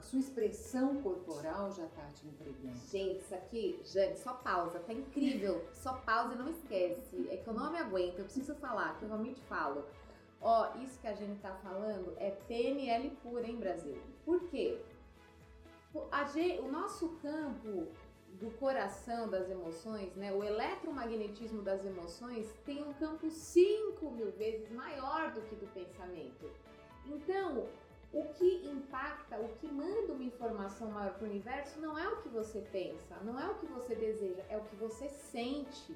a 0.01 0.03
sua 0.03 0.19
expressão 0.19 0.99
corporal 1.03 1.71
já 1.71 1.85
tá 1.89 2.07
te 2.15 2.25
entregando. 2.25 2.75
Gente, 2.89 3.19
isso 3.19 3.35
aqui, 3.35 3.79
Jane, 3.85 4.17
só 4.17 4.33
pausa, 4.33 4.79
tá 4.79 4.93
incrível. 4.93 5.63
só 5.73 5.93
pausa 5.93 6.33
e 6.33 6.37
não 6.37 6.49
esquece. 6.49 7.27
É 7.29 7.37
que 7.37 7.47
eu 7.47 7.53
não 7.53 7.71
me 7.71 7.77
aguento, 7.77 8.17
eu 8.17 8.25
preciso 8.25 8.55
falar, 8.55 8.97
que 8.97 9.03
eu 9.03 9.09
realmente 9.09 9.39
falo. 9.41 9.85
Ó, 10.41 10.75
isso 10.79 10.99
que 10.99 11.07
a 11.07 11.13
gente 11.13 11.39
tá 11.39 11.53
falando 11.63 12.15
é 12.17 12.31
PNL 12.31 13.11
pura, 13.21 13.47
hein, 13.47 13.57
Brasil? 13.57 13.97
Por 14.25 14.49
quê? 14.49 14.81
o 16.59 16.71
nosso 16.71 17.09
campo 17.21 17.87
do 18.39 18.49
coração 18.57 19.29
das 19.29 19.49
emoções, 19.49 20.15
né, 20.15 20.31
o 20.33 20.43
eletromagnetismo 20.43 21.61
das 21.61 21.85
emoções 21.85 22.51
tem 22.65 22.81
um 22.81 22.93
campo 22.93 23.29
5 23.29 24.09
mil 24.11 24.31
vezes 24.31 24.71
maior 24.71 25.31
do 25.31 25.41
que 25.41 25.55
do 25.55 25.67
pensamento. 25.73 26.49
Então, 27.05 27.67
o 28.13 28.25
que 28.33 28.67
impacta, 28.67 29.37
o 29.39 29.49
que 29.59 29.67
manda 29.67 30.13
uma 30.13 30.23
informação 30.23 30.89
maior 30.91 31.13
para 31.13 31.25
o 31.25 31.29
universo 31.29 31.79
não 31.79 31.97
é 31.97 32.07
o 32.07 32.21
que 32.21 32.29
você 32.29 32.61
pensa, 32.71 33.15
não 33.23 33.39
é 33.39 33.49
o 33.49 33.55
que 33.55 33.65
você 33.67 33.95
deseja, 33.95 34.43
é 34.49 34.57
o 34.57 34.63
que 34.63 34.75
você 34.75 35.07
sente. 35.07 35.95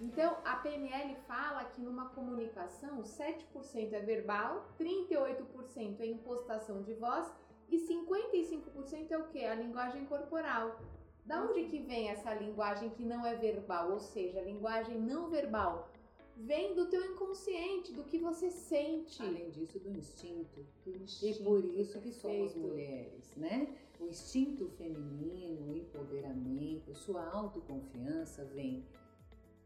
Então, 0.00 0.36
a 0.44 0.56
PNL 0.56 1.16
fala 1.26 1.64
que 1.64 1.80
numa 1.80 2.08
comunicação, 2.10 3.02
7% 3.02 3.92
é 3.92 4.00
verbal, 4.00 4.72
38% 4.78 6.00
é 6.00 6.06
impostação 6.06 6.82
de 6.82 6.94
voz 6.94 7.26
e 7.68 7.78
55% 7.78 9.10
é 9.10 9.18
o 9.18 9.26
que? 9.28 9.44
A 9.44 9.56
linguagem 9.56 10.06
corporal. 10.06 10.80
Da 11.26 11.42
onde 11.42 11.64
que 11.64 11.80
vem 11.80 12.08
essa 12.08 12.32
linguagem 12.32 12.90
que 12.90 13.04
não 13.04 13.26
é 13.26 13.34
verbal, 13.34 13.90
ou 13.90 14.00
seja, 14.00 14.38
a 14.38 14.44
linguagem 14.44 14.98
não 14.98 15.28
verbal? 15.28 15.90
Vem 16.36 16.74
do 16.74 16.86
teu 16.86 17.04
inconsciente, 17.04 17.92
do 17.92 18.04
que 18.04 18.18
você 18.18 18.50
sente. 18.50 19.20
Além 19.20 19.50
disso, 19.50 19.80
do 19.80 19.90
instinto. 19.90 20.64
Do 20.84 20.96
instinto 20.96 21.40
e 21.40 21.44
por 21.44 21.64
isso 21.64 22.00
que 22.00 22.12
somos 22.12 22.54
mulheres, 22.54 23.34
né? 23.36 23.74
O 23.98 24.06
instinto 24.06 24.68
feminino, 24.68 25.72
o 25.72 25.76
empoderamento, 25.76 26.94
sua 26.94 27.28
autoconfiança 27.28 28.44
vem 28.44 28.86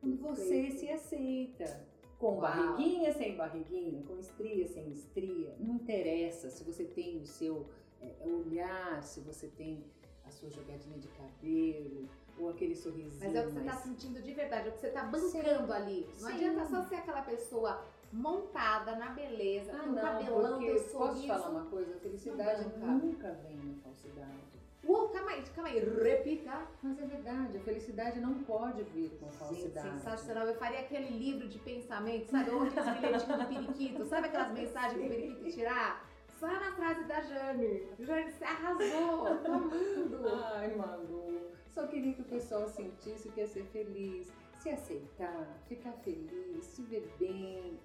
quando 0.02 0.16
você 0.20 0.70
se 0.72 0.88
aceita. 0.90 1.86
Com 2.18 2.32
Uau. 2.38 2.40
barriguinha, 2.40 3.12
sem 3.12 3.36
barriguinha, 3.36 4.02
com 4.02 4.16
estria, 4.18 4.66
sem 4.68 4.90
estria. 4.92 5.56
Não 5.58 5.74
interessa 5.76 6.50
se 6.50 6.62
você 6.62 6.84
tem 6.84 7.18
o 7.20 7.26
seu 7.26 7.66
é, 8.00 8.14
olhar, 8.24 9.02
se 9.02 9.20
você 9.20 9.48
tem 9.48 9.84
a 10.24 10.30
sua 10.30 10.48
jogadinha 10.50 10.98
de 10.98 11.08
cabelo, 11.08 12.08
ou 12.38 12.48
aquele 12.50 12.74
sorrisinho. 12.76 13.20
Mas 13.24 13.34
é 13.34 13.40
o 13.42 13.46
que 13.46 13.52
você 13.52 13.58
está 13.60 13.72
mais- 13.72 13.84
sentindo 13.84 14.22
de 14.22 14.32
verdade, 14.34 14.68
é 14.68 14.70
o 14.70 14.74
que 14.74 14.80
você 14.80 14.86
está 14.88 15.04
bancando 15.04 15.72
ali. 15.72 16.06
Não 16.20 16.28
Sim. 16.30 16.34
adianta 16.34 16.64
só 16.66 16.82
ser 16.82 16.94
aquela 16.96 17.22
pessoa 17.22 17.84
montada 18.12 18.94
na 18.96 19.10
beleza, 19.10 19.72
Ah, 19.72 19.80
com 19.80 19.86
não, 19.90 20.02
cabelão, 20.02 20.58
teu 20.60 20.74
posso 20.76 20.90
sorriso. 20.90 21.22
te 21.22 21.26
falar 21.28 21.48
uma 21.50 21.64
coisa? 21.66 21.94
A 21.94 21.98
felicidade 21.98 22.64
banca. 22.64 22.86
nunca 22.86 23.32
vem 23.32 23.56
na 23.56 23.74
falsidade. 23.82 24.51
Uou, 24.84 25.08
calma 25.10 25.30
aí, 25.30 25.42
calma 25.54 25.70
aí, 25.70 25.78
repita. 25.78 26.66
Mas 26.82 26.98
é 26.98 27.06
verdade, 27.06 27.56
a 27.56 27.60
felicidade 27.60 28.20
não 28.20 28.34
pode 28.42 28.82
vir 28.84 29.10
com 29.20 29.26
Gente, 29.26 29.38
falsidade. 29.38 29.88
sensacional. 29.90 30.46
Eu 30.46 30.54
faria 30.56 30.80
aquele 30.80 31.08
livro 31.16 31.48
de 31.48 31.58
pensamento, 31.60 32.26
sabe? 32.30 32.50
Ou 32.50 32.62
aqueles 32.62 32.84
bilhetinhos 32.98 33.22
do 33.38 33.46
periquito, 33.46 34.04
sabe 34.06 34.26
aquelas 34.26 34.52
mensagens 34.52 35.00
que 35.00 35.06
o 35.06 35.08
periquito 35.08 35.50
tirar? 35.50 36.08
Só 36.28 36.48
na 36.48 36.72
frase 36.72 37.04
da 37.04 37.20
Jane. 37.20 37.86
Jane, 38.00 38.32
você 38.32 38.44
arrasou, 38.44 39.36
tô 39.44 39.52
amando. 39.52 40.28
Ai, 40.56 40.74
Malu, 40.74 41.52
só 41.68 41.86
queria 41.86 42.14
que 42.14 42.22
o 42.22 42.24
pessoal 42.24 42.66
sentisse 42.68 43.28
o 43.28 43.32
que 43.32 43.42
é 43.42 43.46
ser 43.46 43.62
feliz, 43.66 44.32
se 44.58 44.68
aceitar, 44.70 45.46
ficar 45.68 45.92
feliz, 45.92 46.64
se 46.64 46.82
ver 46.82 47.08
bem. 47.20 47.78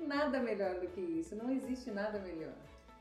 Nada 0.00 0.40
melhor 0.40 0.80
do 0.80 0.88
que 0.88 1.00
isso, 1.00 1.36
não 1.36 1.48
existe 1.52 1.92
nada 1.92 2.18
melhor. 2.18 2.54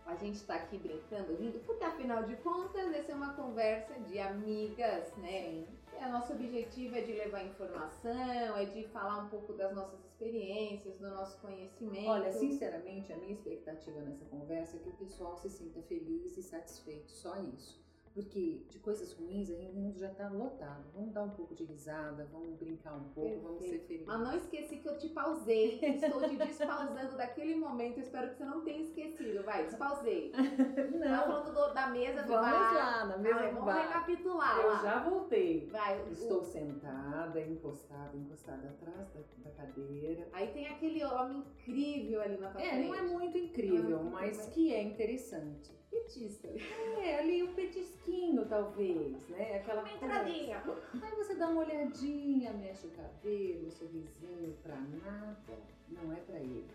A 0.05 0.15
gente 0.15 0.43
tá 0.43 0.55
aqui 0.55 0.77
brincando, 0.77 1.35
rindo, 1.35 1.59
porque 1.59 1.83
afinal 1.83 2.23
de 2.23 2.35
contas, 2.37 2.93
essa 2.93 3.11
é 3.11 3.15
uma 3.15 3.33
conversa 3.33 3.93
de 4.01 4.19
amigas, 4.19 5.15
né? 5.17 5.65
É, 5.93 6.09
nosso 6.09 6.33
objetivo 6.33 6.95
é 6.95 7.01
de 7.01 7.13
levar 7.13 7.45
informação, 7.45 8.57
é 8.57 8.65
de 8.65 8.87
falar 8.87 9.19
um 9.19 9.29
pouco 9.29 9.53
das 9.53 9.73
nossas 9.73 10.03
experiências, 10.03 10.97
do 10.97 11.09
nosso 11.09 11.39
conhecimento. 11.39 12.09
Olha, 12.09 12.31
sinceramente, 12.31 13.13
a 13.13 13.17
minha 13.17 13.33
expectativa 13.33 14.01
nessa 14.01 14.25
conversa 14.25 14.77
é 14.77 14.79
que 14.79 14.89
o 14.89 14.93
pessoal 14.93 15.37
se 15.37 15.49
sinta 15.49 15.81
feliz 15.83 16.35
e 16.37 16.43
satisfeito, 16.43 17.11
só 17.11 17.35
isso. 17.37 17.79
Porque 18.13 18.65
de 18.69 18.77
coisas 18.79 19.13
ruins 19.13 19.49
aí 19.49 19.69
o 19.69 19.73
mundo 19.73 19.97
já 19.97 20.09
tá 20.09 20.27
lotado. 20.27 20.83
Vamos 20.93 21.13
dar 21.13 21.23
um 21.23 21.29
pouco 21.29 21.55
de 21.55 21.63
risada, 21.63 22.27
vamos 22.29 22.57
brincar 22.57 22.93
um 22.97 23.05
pouco, 23.05 23.39
vamos 23.39 23.61
ser 23.63 23.69
Perfeito. 23.79 23.87
felizes. 23.87 24.07
Mas 24.07 24.19
não 24.19 24.35
esqueci 24.35 24.77
que 24.79 24.89
eu 24.89 24.97
te 24.97 25.07
pausei. 25.09 25.79
Estou 25.81 26.21
te 26.27 26.35
despausando 26.35 27.15
daquele 27.15 27.55
momento. 27.55 27.99
Espero 28.01 28.29
que 28.31 28.35
você 28.35 28.43
não 28.43 28.61
tenha 28.65 28.81
esquecido. 28.81 29.43
Vai, 29.43 29.63
despausei. 29.65 30.29
Tava 30.31 30.43
Não, 30.91 31.25
falando 31.25 31.53
do- 31.53 31.73
da 31.73 31.87
mesa 31.87 32.21
do 32.23 32.27
vamos 32.27 32.51
bar. 32.51 32.73
lá, 32.73 33.05
na 33.05 33.17
mesa 33.17 33.35
Vai, 33.39 33.47
do 33.49 33.55
vamos 33.55 33.73
bar. 33.73 33.87
recapitular 33.87 34.59
Eu 34.59 34.67
lá. 34.67 34.81
já 34.83 35.09
voltei. 35.09 35.69
Vai, 35.71 36.01
o- 36.03 36.11
Estou 36.11 36.43
sentada, 36.43 37.39
encostada, 37.41 38.17
encostada 38.17 38.67
atrás 38.67 39.07
da, 39.13 39.21
da 39.43 39.51
cadeira. 39.51 40.27
Aí 40.33 40.47
tem 40.51 40.67
aquele 40.67 41.01
homem 41.05 41.37
incrível 41.37 42.21
ali 42.21 42.37
na 42.37 42.49
tua 42.49 42.61
É, 42.61 42.69
frente. 42.71 42.87
não 42.89 42.95
é 42.95 43.01
muito 43.03 43.37
incrível, 43.37 43.83
Não 43.89 43.99
é 43.99 44.01
muito 44.01 44.13
mas 44.13 44.35
incrível. 44.47 44.51
que 44.53 44.73
é 44.73 44.83
interessante. 44.83 45.80
Petista. 45.91 46.47
É, 46.47 47.19
ali 47.19 47.43
um 47.43 47.53
petisquinho, 47.53 48.45
talvez, 48.47 49.27
né? 49.27 49.57
Aquela 49.57 49.81
Uma 49.81 49.89
coisa. 49.89 50.05
entradinha. 50.05 50.63
Aí 51.01 51.11
você 51.15 51.35
dá 51.35 51.49
uma 51.49 51.61
olhadinha, 51.61 52.53
mexe 52.53 52.87
o 52.87 52.91
cabelo, 52.91 53.67
um 53.67 53.71
sorrisinho 53.71 54.57
pra 54.63 54.75
nada. 54.75 55.59
Não 55.89 56.13
é 56.13 56.15
pra 56.21 56.39
ele. 56.39 56.65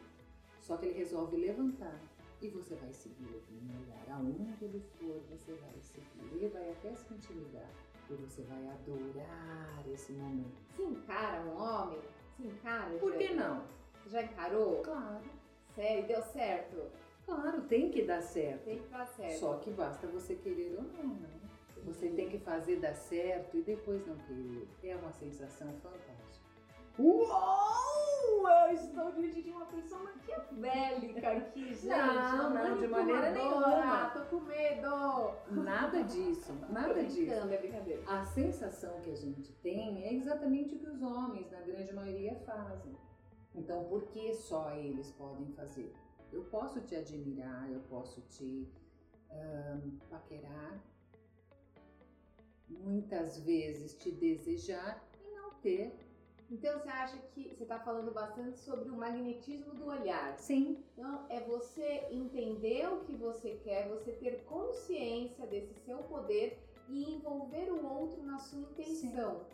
Só 0.60 0.76
que 0.76 0.86
ele 0.86 0.98
resolve 0.98 1.36
levantar. 1.36 1.98
E 2.42 2.48
você 2.48 2.74
vai 2.74 2.92
seguir 2.92 3.42
no 3.62 3.80
olhar. 3.82 4.04
Aonde 4.10 4.62
ele 4.62 4.80
for, 4.98 5.22
você 5.30 5.54
vai 5.54 5.72
seguir. 5.80 6.34
Ele 6.34 6.48
vai 6.48 6.70
até 6.70 6.94
se 6.94 7.14
intimidar. 7.14 7.70
E 8.10 8.14
você 8.14 8.42
vai 8.42 8.68
adorar 8.68 9.82
esse 9.90 10.12
momento. 10.12 10.60
Se 10.76 10.82
encara 10.82 11.40
um 11.40 11.56
homem? 11.58 11.98
Se 12.36 12.46
encara, 12.46 12.98
Por 12.98 13.16
que 13.16 13.32
não? 13.32 13.64
Já 14.06 14.22
encarou? 14.22 14.82
Claro. 14.82 15.24
Sério, 15.74 16.06
deu 16.06 16.22
certo? 16.22 16.76
Claro, 17.26 17.62
tem 17.62 17.90
que 17.90 18.02
dar 18.02 18.22
certo. 18.22 18.64
Tem 18.64 18.78
que 18.78 18.88
dar 18.88 19.06
certo. 19.06 19.38
Só 19.40 19.54
que 19.58 19.70
basta 19.70 20.06
você 20.06 20.36
querer 20.36 20.76
ou 20.78 20.84
não, 20.84 21.14
né? 21.16 21.28
Você 21.84 22.08
tem 22.08 22.28
que 22.28 22.38
fazer 22.38 22.76
dar 22.76 22.94
certo 22.94 23.58
e 23.58 23.62
depois 23.62 24.06
não 24.06 24.16
querer. 24.16 24.68
É 24.82 24.96
uma 24.96 25.12
sensação 25.12 25.72
fantástica. 25.82 26.46
Uou! 26.98 28.48
Eu 28.68 28.74
estou 28.74 29.12
diante 29.12 29.42
de 29.42 29.50
uma 29.50 29.66
pessoa 29.66 30.02
maquiavélica 30.02 31.30
aqui, 31.30 31.66
gente. 31.74 31.86
Não, 31.86 32.50
não, 32.50 32.78
de 32.78 32.86
maneira 32.86 33.30
nenhuma. 33.32 34.10
Tô 34.10 34.20
com 34.26 34.44
medo. 34.44 35.32
Nada 35.50 36.02
disso, 36.04 36.52
nada 36.70 37.04
disso. 37.04 37.32
é 37.32 37.58
brincadeira. 37.58 38.02
A 38.06 38.24
sensação 38.24 39.00
que 39.00 39.10
a 39.10 39.16
gente 39.16 39.52
tem 39.54 40.04
é 40.04 40.14
exatamente 40.14 40.74
o 40.74 40.78
que 40.78 40.86
os 40.88 41.02
homens, 41.02 41.50
na 41.50 41.60
grande 41.60 41.92
maioria, 41.92 42.34
fazem. 42.46 42.96
Então, 43.54 43.84
por 43.84 44.06
que 44.06 44.34
só 44.34 44.74
eles 44.74 45.10
podem 45.12 45.46
fazer? 45.52 45.92
Eu 46.32 46.44
posso 46.44 46.80
te 46.80 46.94
admirar, 46.96 47.70
eu 47.70 47.80
posso 47.88 48.20
te 48.22 48.68
ahn, 49.30 49.98
paquerar, 50.10 50.82
muitas 52.68 53.38
vezes 53.40 53.94
te 53.94 54.10
desejar 54.10 55.02
e 55.24 55.34
não 55.34 55.50
ter. 55.54 55.94
Então 56.50 56.78
você 56.78 56.88
acha 56.88 57.16
que 57.34 57.54
você 57.54 57.64
está 57.64 57.78
falando 57.80 58.12
bastante 58.12 58.58
sobre 58.58 58.88
o 58.88 58.96
magnetismo 58.96 59.74
do 59.74 59.86
olhar. 59.86 60.38
Sim, 60.38 60.84
Então 60.92 61.26
é 61.28 61.40
você 61.40 62.06
entender 62.10 62.86
o 62.88 63.00
que 63.00 63.16
você 63.16 63.56
quer, 63.64 63.88
você 63.88 64.12
ter 64.12 64.44
consciência 64.44 65.44
desse 65.46 65.74
seu 65.84 65.98
poder 66.04 66.56
e 66.88 67.14
envolver 67.14 67.70
o 67.72 67.84
outro 67.84 68.22
na 68.22 68.38
sua 68.38 68.60
intenção. 68.60 69.44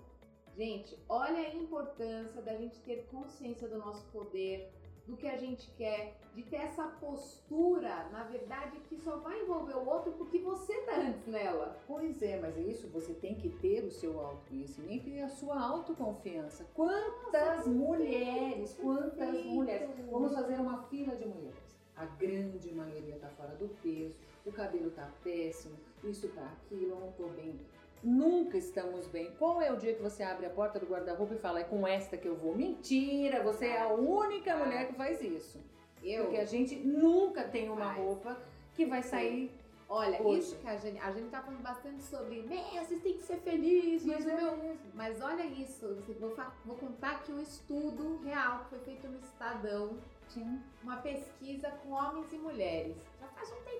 Gente, 0.55 0.99
olha 1.09 1.38
a 1.38 1.55
importância 1.55 2.43
da 2.43 2.55
gente 2.57 2.79
ter 2.81 3.07
consciência 3.07 3.67
do 3.67 3.79
nosso 3.79 4.05
poder, 4.09 4.71
do 5.06 5.16
que 5.16 5.26
a 5.26 5.37
gente 5.37 5.71
quer, 5.73 6.16
de 6.35 6.42
ter 6.42 6.56
essa 6.56 6.85
postura, 6.85 8.09
na 8.11 8.25
verdade, 8.25 8.78
que 8.88 8.97
só 8.97 9.16
vai 9.16 9.40
envolver 9.40 9.75
o 9.75 9.88
outro 9.88 10.12
porque 10.12 10.38
você 10.38 10.75
tá 10.82 10.97
antes 10.97 11.26
nela. 11.26 11.76
Pois 11.87 12.23
é, 12.23 12.40
mas 12.40 12.56
é 12.56 12.61
isso, 12.61 12.88
você 12.88 13.12
tem 13.12 13.35
que 13.35 13.49
ter 13.49 13.85
o 13.85 13.90
seu 13.90 14.21
autoconhecimento 14.21 15.09
e 15.09 15.21
a 15.21 15.28
sua 15.28 15.61
autoconfiança. 15.61 16.66
Quantas 16.75 17.66
mulheres, 17.66 18.75
quantas 18.80 19.14
perfeito. 19.14 19.49
mulheres. 19.49 19.90
Vamos 20.11 20.32
fazer 20.32 20.54
uma 20.61 20.82
fila 20.85 21.16
de 21.16 21.26
mulheres. 21.26 21.73
A 21.97 22.06
grande 22.06 22.73
maioria 22.73 23.16
tá 23.16 23.28
fora 23.28 23.54
do 23.56 23.68
peso, 23.82 24.16
o 24.47 24.52
cabelo 24.52 24.90
tá 24.90 25.11
péssimo, 25.23 25.76
isso 26.02 26.28
tá 26.28 26.42
aquilo, 26.44 26.92
eu 26.92 27.00
não 27.00 27.12
tô 27.12 27.28
bem. 27.28 27.61
Nunca 28.02 28.56
estamos 28.59 29.06
bem. 29.06 29.30
Qual 29.38 29.61
é 29.62 29.73
o 29.73 29.76
dia 29.76 29.94
que 29.94 30.02
você 30.02 30.23
abre 30.23 30.47
a 30.47 30.50
porta 30.50 30.78
do 30.78 30.87
guarda-roupa 30.87 31.35
e 31.35 31.38
fala, 31.38 31.61
é 31.61 31.64
com 31.64 31.87
esta 31.87 32.16
que 32.16 32.26
eu 32.26 32.35
vou? 32.35 32.54
Mentira, 32.54 33.42
você 33.42 33.66
é 33.66 33.80
a 33.80 33.88
única 33.92 34.56
mulher 34.56 34.88
que 34.88 34.94
faz 34.94 35.21
isso. 35.23 35.61
Eu, 36.02 36.25
Porque 36.25 36.38
a 36.38 36.44
gente 36.44 36.75
nunca 36.76 37.44
tem 37.44 37.71
uma 37.71 37.94
Faz. 37.94 37.99
roupa 37.99 38.42
que 38.75 38.85
vai 38.85 39.02
sair 39.02 39.52
olha, 39.92 40.23
Hoje. 40.23 40.38
isso 40.38 40.56
que 40.56 40.66
a 40.66 40.76
gente, 40.76 40.99
a 40.99 41.12
gente 41.12 41.28
tá 41.28 41.42
falando 41.42 41.62
bastante 41.62 42.02
sobre, 42.02 42.42
meu, 42.42 42.59
vocês 42.82 43.02
têm 43.02 43.12
que 43.14 43.23
ser 43.23 43.37
felizes, 43.38 44.06
mas 44.06 44.26
é 44.26 44.35
meu 44.35 44.56
mesmo. 44.56 44.80
Mas 44.94 45.21
olha 45.21 45.44
isso, 45.44 46.02
vou, 46.18 46.35
vou 46.64 46.76
contar 46.76 47.12
aqui 47.16 47.30
um 47.30 47.40
estudo 47.40 48.18
real 48.25 48.61
que 48.61 48.71
foi 48.71 48.78
feito 48.80 49.06
no 49.06 49.18
Estadão, 49.18 49.99
Sim. 50.28 50.61
uma 50.82 50.97
pesquisa 50.97 51.71
com 51.82 51.90
homens 51.90 52.32
e 52.32 52.38
mulheres. 52.38 52.97
Já 53.21 53.28
faz 53.28 53.52
um 53.52 53.62
tempo 53.62 53.72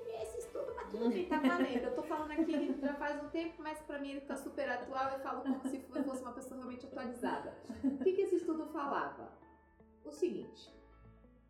tudo 1.03 1.15
bem, 1.15 1.27
tá 1.27 1.39
valendo. 1.39 1.85
Eu 1.85 1.95
tô 1.95 2.03
falando 2.03 2.31
aqui 2.31 2.75
já 2.81 2.95
faz 2.95 3.23
um 3.23 3.29
tempo, 3.29 3.63
mas 3.63 3.81
pra 3.81 3.99
mim 3.99 4.11
ele 4.13 4.21
tá 4.21 4.37
super 4.37 4.69
atual, 4.69 5.11
eu 5.11 5.19
falo 5.21 5.43
como 5.43 5.61
se 5.69 5.85
eu 5.95 6.05
fosse 6.05 6.23
uma 6.23 6.33
pessoa 6.33 6.57
realmente 6.59 6.87
atualizada. 6.87 7.55
O 7.85 7.99
que, 7.99 8.13
que 8.13 8.23
esse 8.23 8.37
estudo 8.37 8.67
falava? 8.67 9.33
O 10.05 10.11
seguinte, 10.11 10.73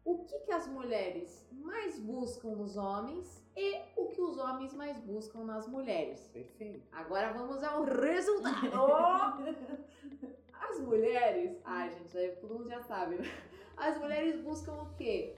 o 0.05 0.25
que, 0.25 0.39
que 0.41 0.53
as 0.53 0.67
mulheres 0.67 1.47
mais 1.51 1.99
buscam 1.99 2.51
nos 2.51 2.77
homens 2.77 3.43
e 3.57 3.81
o 3.97 4.07
que 4.07 4.21
os 4.21 4.39
homens 4.39 4.75
mais 4.75 4.99
buscam 4.99 5.45
nas 5.45 5.67
mulheres. 5.67 6.29
Perfeito. 6.29 6.87
Agora 6.93 7.33
vamos 7.33 7.63
ao 7.63 7.85
resultado. 7.85 8.73
As 10.53 10.81
mulheres, 10.81 11.61
ai 11.65 11.91
gente, 11.91 12.37
todo 12.41 12.55
mundo 12.55 12.69
já 12.69 12.81
sabe, 12.81 13.17
né? 13.17 13.25
As 13.77 13.99
mulheres 13.99 14.41
buscam 14.41 14.75
o 14.75 14.95
quê? 14.95 15.37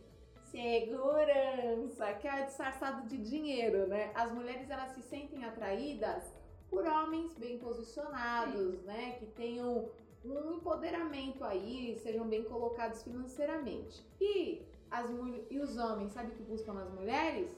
Segurança, 0.55 2.13
que 2.15 2.29
é 2.29 2.43
disfarçado 2.43 3.09
de 3.09 3.19
dinheiro, 3.19 3.89
né? 3.89 4.13
As 4.15 4.31
mulheres 4.33 4.71
elas 4.71 4.93
se 4.93 5.03
sentem 5.03 5.45
atraídas 5.45 6.33
por 6.71 6.87
homens 6.87 7.35
bem 7.35 7.59
posicionados, 7.59 8.81
né? 8.85 9.17
Que 9.19 9.27
tenham 9.27 9.91
um 10.25 10.53
empoderamento 10.53 11.43
aí, 11.43 11.99
sejam 12.05 12.29
bem 12.29 12.45
colocados 12.45 13.03
financeiramente. 13.03 14.07
E, 14.21 14.63
as, 14.93 15.11
e 15.51 15.59
os 15.59 15.77
homens, 15.77 16.13
sabe 16.13 16.29
o 16.29 16.35
que 16.37 16.43
buscam 16.45 16.75
nas 16.75 16.89
mulheres? 16.89 17.51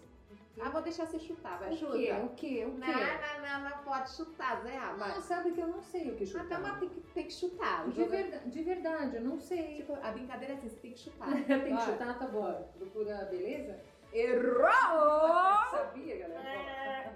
Ah, 0.59 0.71
vou 0.71 0.81
deixar 0.81 1.07
você 1.07 1.19
chutar, 1.19 1.59
vai, 1.59 1.71
o 1.71 1.77
chuta. 1.77 1.93
Quê? 1.99 2.13
O 2.13 2.29
quê? 2.31 2.65
O 2.67 2.81
quê? 2.81 2.87
Não, 2.87 2.89
não, 2.89 3.61
não, 3.61 3.71
não 3.71 3.79
pode 3.85 4.11
chutar, 4.11 4.63
Zé. 4.63 4.77
Ah, 4.77 4.95
vai. 4.95 5.15
Não, 5.15 5.21
sabe 5.21 5.53
que 5.53 5.61
eu 5.61 5.67
não 5.67 5.83
sei 5.83 6.11
o 6.11 6.17
que 6.17 6.25
chutar. 6.25 6.45
Ah, 6.51 6.59
então 6.61 6.79
tem 6.79 6.89
que, 6.89 7.01
tem 7.01 7.27
que 7.27 7.33
chutar. 7.33 7.89
De, 7.89 8.05
verdade, 8.05 8.51
de 8.51 8.63
verdade, 8.63 9.17
eu 9.17 9.23
não 9.23 9.39
sei. 9.39 9.77
Tipo, 9.77 9.99
a 10.03 10.11
brincadeira 10.13 10.55
é 10.55 10.57
assim, 10.57 10.69
você 10.69 10.77
tem 10.77 10.93
que 10.93 10.99
chutar. 10.99 11.29
tem 11.45 11.77
que 11.77 11.83
chutar, 11.83 12.19
tá 12.19 12.27
bom. 12.27 12.73
Procura 12.79 13.25
beleza? 13.27 13.79
Errou! 14.13 14.71
Sabia, 15.71 16.19
galera? 16.19 17.13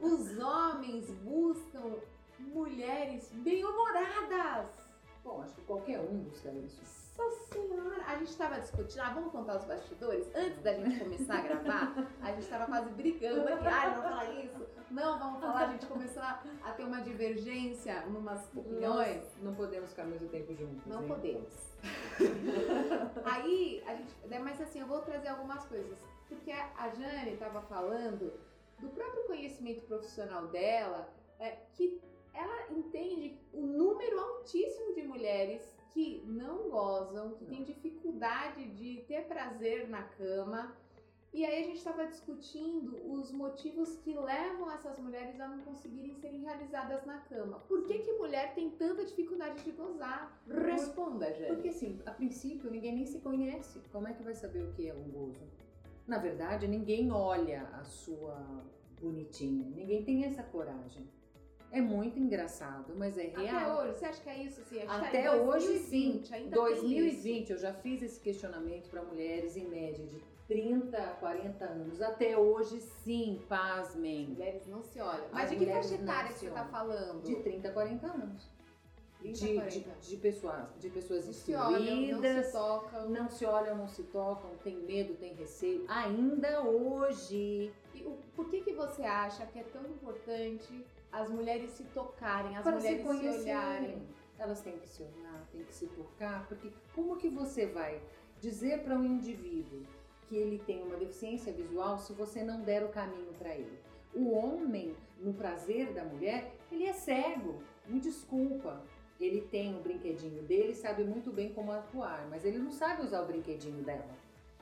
Os 0.00 0.38
homens 0.38 1.10
buscam 1.10 1.96
mulheres 2.38 3.30
bem-humoradas. 3.34 4.85
Bom, 5.26 5.42
acho 5.42 5.54
que 5.54 5.62
qualquer 5.62 5.98
um 5.98 6.18
busca 6.18 6.48
isso. 6.52 6.80
Nossa 7.18 7.52
senhora! 7.52 8.04
A 8.06 8.16
gente 8.16 8.28
estava 8.28 8.60
discutindo, 8.60 9.00
ah, 9.00 9.12
vamos 9.12 9.32
contar 9.32 9.56
os 9.56 9.64
bastidores? 9.64 10.30
Antes 10.32 10.62
da 10.62 10.72
gente 10.74 11.00
começar 11.00 11.38
a 11.38 11.42
gravar, 11.42 12.12
a 12.22 12.30
gente 12.30 12.42
estava 12.42 12.66
quase 12.66 12.90
brigando 12.90 13.40
aqui. 13.48 13.66
Ah, 13.66 13.90
não 13.96 14.02
falar 14.04 14.34
isso. 14.34 14.64
Não, 14.88 15.18
vamos 15.18 15.40
falar. 15.40 15.68
A 15.68 15.72
gente 15.72 15.86
começou 15.86 16.22
a, 16.22 16.40
a 16.62 16.70
ter 16.70 16.84
uma 16.84 17.00
divergência, 17.00 18.04
umas 18.06 18.48
opiniões. 18.56 19.16
Nós 19.16 19.42
não 19.42 19.54
podemos 19.56 19.90
ficar 19.90 20.04
muito 20.04 20.28
tempo 20.28 20.54
juntos. 20.54 20.86
Não 20.86 21.02
hein? 21.02 21.08
podemos. 21.08 21.76
Aí, 23.24 23.82
a 23.84 23.96
gente. 23.96 24.14
né, 24.28 24.38
Mas 24.38 24.60
assim, 24.60 24.78
eu 24.78 24.86
vou 24.86 25.00
trazer 25.00 25.26
algumas 25.26 25.64
coisas. 25.64 25.98
Porque 26.28 26.52
a 26.52 26.88
Jane 26.90 27.32
estava 27.32 27.62
falando 27.62 28.32
do 28.78 28.88
próprio 28.90 29.24
conhecimento 29.24 29.80
profissional 29.86 30.46
dela, 30.46 31.08
é, 31.40 31.56
que 31.74 32.00
ela 32.36 32.72
entende 32.72 33.38
o 33.52 33.62
número 33.62 34.18
altíssimo 34.18 34.94
de 34.94 35.02
mulheres 35.02 35.76
que 35.92 36.22
não 36.26 36.68
gozam, 36.68 37.34
que 37.34 37.46
têm 37.46 37.64
dificuldade 37.64 38.68
de 38.72 39.02
ter 39.08 39.26
prazer 39.26 39.88
na 39.88 40.02
cama. 40.02 40.76
E 41.32 41.44
aí 41.44 41.62
a 41.62 41.66
gente 41.66 41.78
estava 41.78 42.06
discutindo 42.06 42.96
os 43.12 43.30
motivos 43.30 43.96
que 43.96 44.14
levam 44.14 44.70
essas 44.70 44.98
mulheres 44.98 45.38
a 45.40 45.48
não 45.48 45.60
conseguirem 45.60 46.14
serem 46.14 46.42
realizadas 46.42 47.04
na 47.04 47.18
cama. 47.18 47.60
Por 47.60 47.84
que, 47.86 47.98
que 47.98 48.12
mulher 48.12 48.54
tem 48.54 48.70
tanta 48.70 49.04
dificuldade 49.04 49.62
de 49.62 49.70
gozar? 49.72 50.38
Responda, 50.46 51.32
gente. 51.32 51.48
Porque 51.48 51.68
assim, 51.68 52.00
a 52.06 52.10
princípio 52.10 52.70
ninguém 52.70 52.94
nem 52.94 53.06
se 53.06 53.18
conhece. 53.18 53.80
Como 53.90 54.08
é 54.08 54.12
que 54.12 54.22
vai 54.22 54.34
saber 54.34 54.62
o 54.62 54.72
que 54.72 54.88
é 54.88 54.94
um 54.94 55.10
gozo? 55.10 55.44
Na 56.06 56.18
verdade, 56.18 56.68
ninguém 56.68 57.10
olha 57.10 57.62
a 57.72 57.84
sua 57.84 58.64
bonitinha. 59.00 59.68
Ninguém 59.74 60.04
tem 60.04 60.24
essa 60.24 60.42
coragem. 60.42 61.06
É 61.76 61.80
muito 61.80 62.18
engraçado, 62.18 62.94
mas 62.96 63.18
é 63.18 63.24
real. 63.36 63.56
Até 63.56 63.72
hoje, 63.88 63.98
você 63.98 64.04
acha 64.06 64.22
que 64.22 64.28
é 64.30 64.42
isso? 64.44 64.60
Assim, 64.62 64.78
tá 64.80 64.96
Até 64.96 65.30
hoje, 65.30 65.66
2020, 65.66 66.26
sim. 66.28 66.34
Ainda 66.34 66.56
tem 66.56 66.72
isso. 66.72 66.80
2020, 66.82 67.50
eu 67.52 67.58
já 67.58 67.72
fiz 67.74 68.02
esse 68.02 68.18
questionamento 68.20 68.88
para 68.88 69.02
mulheres 69.02 69.56
em 69.58 69.66
média 69.68 70.06
de 70.06 70.18
30 70.48 70.96
a 70.96 71.10
40 71.16 71.64
anos. 71.66 72.00
Até 72.00 72.38
hoje, 72.38 72.80
sim, 72.80 73.42
pasmem. 73.46 74.28
Mulheres 74.28 74.66
não 74.66 74.82
se 74.82 75.00
olham. 75.00 75.26
Mas 75.32 75.44
As 75.44 75.50
de 75.50 75.56
que 75.56 75.66
faixa 75.70 75.94
etária 75.96 76.32
você 76.32 76.48
tá 76.48 76.60
olham. 76.62 76.70
falando? 76.70 77.22
De 77.22 77.34
30 77.36 77.68
a 77.68 77.72
40 77.72 78.06
anos. 78.06 78.56
30, 79.18 79.38
de, 79.38 79.54
40. 79.54 79.70
de, 80.00 80.08
de 80.10 80.16
pessoas, 80.18 80.66
de 80.78 80.90
pessoas 80.90 81.26
Não 81.26 81.32
se 81.32 81.54
olham, 81.54 81.70
não 81.72 81.78
se 81.78 81.92
instruídas, 82.04 82.52
tocam. 82.52 83.08
não 83.10 83.28
se 83.28 83.44
olham, 83.44 83.76
não 83.76 83.88
se 83.88 84.02
tocam, 84.04 84.50
tem 84.62 84.76
medo, 84.76 85.14
tem 85.14 85.34
receio. 85.34 85.84
Ainda 85.88 86.60
hoje. 86.62 87.72
E 87.94 88.02
o- 88.04 88.16
por 88.34 88.48
que, 88.48 88.60
que 88.60 88.72
você 88.72 89.02
acha 89.02 89.44
que 89.46 89.58
é 89.58 89.62
tão 89.64 89.82
importante 89.86 90.84
as 91.16 91.30
mulheres 91.30 91.70
se 91.70 91.84
tocarem, 91.84 92.56
as 92.56 92.62
para 92.62 92.78
se 92.78 92.86
mulheres 92.86 93.00
se, 93.00 93.06
conhecerem. 93.06 93.42
olharem? 93.42 94.02
Elas 94.38 94.60
têm 94.60 94.78
que 94.78 94.86
se 94.86 95.02
olhar, 95.02 95.46
têm 95.50 95.64
que 95.64 95.74
se 95.74 95.86
tocar, 95.86 96.46
porque 96.46 96.70
como 96.94 97.16
que 97.16 97.30
você 97.30 97.64
vai 97.64 98.02
dizer 98.38 98.82
para 98.82 98.94
um 98.94 99.04
indivíduo 99.04 99.82
que 100.28 100.36
ele 100.36 100.58
tem 100.58 100.82
uma 100.82 100.96
deficiência 100.96 101.52
visual 101.52 101.98
se 101.98 102.12
você 102.12 102.42
não 102.44 102.60
der 102.60 102.84
o 102.84 102.90
caminho 102.90 103.32
para 103.38 103.54
ele? 103.54 103.78
O 104.14 104.30
homem, 104.30 104.94
no 105.18 105.32
prazer 105.32 105.94
da 105.94 106.04
mulher, 106.04 106.54
ele 106.70 106.84
é 106.84 106.92
cego, 106.92 107.62
me 107.86 107.98
desculpa. 107.98 108.82
Ele 109.18 109.40
tem 109.40 109.74
o 109.74 109.80
brinquedinho 109.80 110.42
dele, 110.42 110.74
sabe 110.74 111.02
muito 111.02 111.32
bem 111.32 111.50
como 111.54 111.72
atuar, 111.72 112.28
mas 112.28 112.44
ele 112.44 112.58
não 112.58 112.70
sabe 112.70 113.02
usar 113.02 113.22
o 113.22 113.26
brinquedinho 113.26 113.82
dela. 113.82 114.14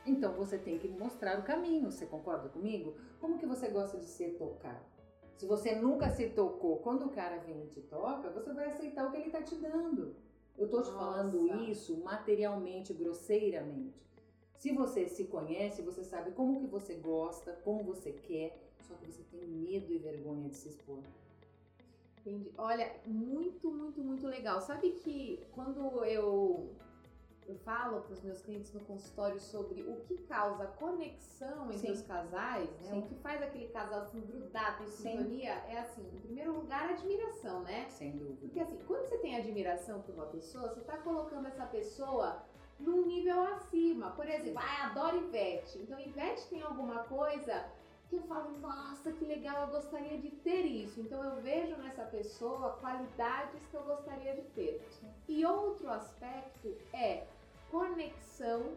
Então 0.07 0.33
você 0.35 0.57
tem 0.57 0.79
que 0.79 0.87
mostrar 0.87 1.41
o 1.41 1.43
caminho, 1.43 1.91
você 1.91 2.07
concorda 2.07 2.49
comigo? 2.49 2.95
Como 3.21 3.39
que 3.39 3.47
você 3.47 3.67
gosta 3.67 3.99
de 3.99 4.05
ser 4.05 4.37
tocado? 4.39 4.94
Se 5.37 5.47
você 5.47 5.75
nunca 5.75 6.09
se 6.11 6.29
tocou, 6.31 6.79
quando 6.79 7.07
o 7.07 7.11
cara 7.11 7.39
vem 7.39 7.65
e 7.65 7.69
te 7.69 7.81
toca, 7.83 8.31
você 8.31 8.53
vai 8.53 8.67
aceitar 8.67 9.07
o 9.07 9.11
que 9.11 9.17
ele 9.17 9.27
está 9.27 9.43
te 9.43 9.57
dando. 9.57 10.15
Eu 10.57 10.69
tô 10.69 10.81
te 10.81 10.91
Nossa. 10.91 10.99
falando 10.99 11.47
isso 11.69 11.97
materialmente, 11.99 12.93
grosseiramente. 12.93 14.05
Se 14.57 14.73
você 14.73 15.09
se 15.09 15.25
conhece, 15.25 15.83
você 15.83 16.05
sabe 16.05 16.31
como 16.31 16.61
que 16.61 16.67
você 16.67 16.95
gosta, 16.95 17.53
como 17.65 17.83
você 17.83 18.13
quer, 18.13 18.57
só 18.81 18.95
que 18.95 19.07
você 19.07 19.23
tem 19.25 19.47
medo 19.47 19.93
e 19.93 19.99
vergonha 19.99 20.49
de 20.49 20.57
se 20.57 20.69
expor. 20.69 21.01
Entendi. 22.21 22.51
Olha, 22.57 22.91
muito, 23.05 23.71
muito, 23.71 24.01
muito 24.01 24.27
legal. 24.27 24.61
Sabe 24.63 24.93
que 24.93 25.45
quando 25.53 26.05
eu, 26.05 26.71
eu 27.47 27.57
falo 27.59 28.01
para 28.03 28.13
os 28.13 28.23
meus 28.23 28.41
clientes 28.43 28.73
no 28.73 28.81
consultório 28.81 29.39
sobre 29.39 29.83
o 29.83 29.97
que 30.07 30.19
causa 30.25 30.67
conexão 30.67 31.67
entre 31.67 31.89
Sim. 31.89 31.93
os 31.93 32.03
casais, 32.03 32.71
né? 32.81 32.91
Sim. 32.91 32.99
O 33.01 33.03
que 33.03 33.15
faz 33.17 33.43
aquele 33.43 33.69
casal 33.69 34.05
se 34.07 34.19
grudar, 34.21 34.79
ter 34.79 34.87
Sim. 34.87 35.11
sintonia, 35.11 35.53
é 35.69 35.79
assim, 35.79 36.09
em 36.13 36.21
primeiro 36.21 36.53
lugar, 36.53 36.91
admiração, 36.91 37.63
né? 37.63 37.87
Sem 37.91 38.13
dúvida. 38.13 38.39
Porque 38.41 38.61
assim, 38.61 38.79
quando 38.87 39.07
você 39.07 39.19
tem 39.19 39.37
admiração 39.37 40.01
por 40.03 40.15
uma 40.15 40.27
pessoa, 40.27 40.69
você 40.69 40.81
tá 40.81 40.97
colocando 40.99 41.47
essa 41.47 41.67
pessoa 41.67 42.43
num 42.79 43.07
nível 43.07 43.43
acima. 43.45 44.11
Por 44.13 44.29
exemplo, 44.29 44.61
ah, 44.63 44.87
adoro 44.87 45.19
Ivete. 45.19 45.79
Então 45.79 45.99
Ivete 45.99 46.49
tem 46.49 46.63
alguma 46.63 47.05
coisa 47.05 47.65
que 48.09 48.17
eu 48.17 48.23
falo, 48.23 48.59
nossa, 48.59 49.13
que 49.13 49.25
legal, 49.25 49.63
eu 49.63 49.69
gostaria 49.69 50.19
de 50.19 50.31
ter 50.31 50.63
isso. 50.63 51.01
Então 51.01 51.23
eu 51.23 51.41
vejo 51.43 51.77
nessa 51.77 52.05
pessoa 52.05 52.77
qualidades 52.81 53.65
que 53.67 53.77
eu 53.77 53.83
gostaria 53.83 54.35
de 54.35 54.43
ter. 54.51 54.87
E 55.29 55.45
outro 55.45 55.91
aspecto 55.91 56.77
é 56.93 57.27
conexão 57.75 58.77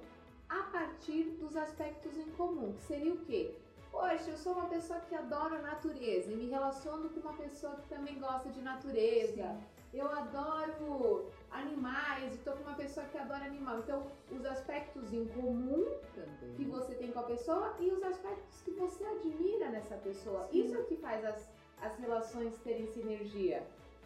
a 0.49 0.63
partir 0.75 1.25
dos 1.39 1.55
aspectos 1.55 2.17
em 2.17 2.29
comum, 2.31 2.73
que 2.73 2.81
seria 2.81 3.13
o 3.13 3.17
quê? 3.17 3.53
Poxa, 3.91 4.31
eu 4.31 4.37
sou 4.37 4.53
uma 4.53 4.67
pessoa 4.67 4.99
que 5.01 5.13
adora 5.13 5.59
a 5.59 5.61
natureza 5.61 6.31
e 6.31 6.35
me 6.35 6.47
relaciono 6.47 7.07
com 7.09 7.19
uma 7.19 7.33
pessoa 7.33 7.75
que 7.75 7.87
também 7.87 8.19
gosta 8.19 8.49
de 8.49 8.59
natureza. 8.59 9.55
Eu 9.93 10.09
adoro 10.09 11.27
animais 11.51 12.33
e 12.33 12.37
tô 12.39 12.53
com 12.53 12.63
uma 12.63 12.73
pessoa 12.75 13.05
que 13.05 13.17
adora 13.19 13.45
animal. 13.45 13.79
Então, 13.79 14.07
os 14.31 14.43
aspectos 14.45 15.13
em 15.13 15.25
comum 15.27 15.85
Também. 16.15 16.55
que 16.55 16.65
você 16.65 16.95
tem 16.95 17.11
com 17.11 17.19
a 17.19 17.23
pessoa 17.23 17.75
e 17.79 17.91
os 17.91 18.01
aspectos 18.03 18.61
que 18.61 18.71
você 18.71 19.03
admira 19.05 19.69
nessa 19.69 19.95
pessoa. 19.97 20.47
Sim. 20.47 20.59
Isso 20.59 20.75
é 20.75 20.79
o 20.79 20.85
que 20.85 20.97
faz 20.97 21.23
as, 21.23 21.49
as 21.81 21.95
relações 21.99 22.57
terem 22.59 22.87
sinergia. 22.87 23.63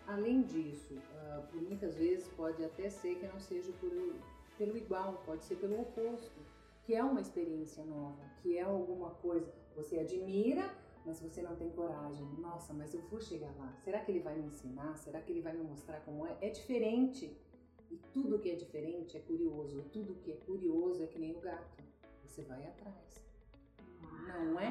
Além 0.07 0.41
disso, 0.41 0.95
ah, 1.15 1.41
por 1.49 1.61
muitas 1.61 1.95
vezes 1.95 2.27
pode 2.29 2.63
até 2.63 2.89
ser 2.89 3.15
que 3.15 3.27
não 3.27 3.39
seja 3.39 3.71
por, 3.79 3.91
pelo 4.61 4.77
igual, 4.77 5.23
pode 5.25 5.43
ser 5.43 5.55
pelo 5.55 5.81
oposto, 5.81 6.39
que 6.83 6.93
é 6.93 7.03
uma 7.03 7.19
experiência 7.19 7.83
nova, 7.83 8.23
que 8.43 8.59
é 8.59 8.61
alguma 8.61 9.09
coisa 9.09 9.51
você 9.75 9.97
admira, 9.97 10.71
mas 11.03 11.19
você 11.19 11.41
não 11.41 11.55
tem 11.55 11.71
coragem. 11.71 12.23
Nossa, 12.37 12.71
mas 12.71 12.93
eu 12.93 13.01
vou 13.09 13.19
chegar 13.19 13.51
lá. 13.57 13.73
Será 13.83 14.01
que 14.01 14.11
ele 14.11 14.19
vai 14.19 14.37
me 14.37 14.45
ensinar? 14.45 14.95
Será 14.97 15.19
que 15.19 15.31
ele 15.31 15.41
vai 15.41 15.53
me 15.53 15.63
mostrar 15.63 15.99
como 16.01 16.27
é? 16.27 16.37
É 16.41 16.49
diferente. 16.49 17.35
E 17.89 17.97
tudo 18.13 18.37
que 18.37 18.51
é 18.51 18.55
diferente 18.55 19.17
é 19.17 19.19
curioso. 19.21 19.83
Tudo 19.91 20.13
que 20.21 20.31
é 20.31 20.35
curioso 20.35 21.01
é 21.01 21.07
que 21.07 21.17
nem 21.17 21.35
o 21.35 21.39
gato. 21.39 21.83
Você 22.23 22.43
vai 22.43 22.63
atrás. 22.63 23.19
Não 24.45 24.59
é? 24.59 24.69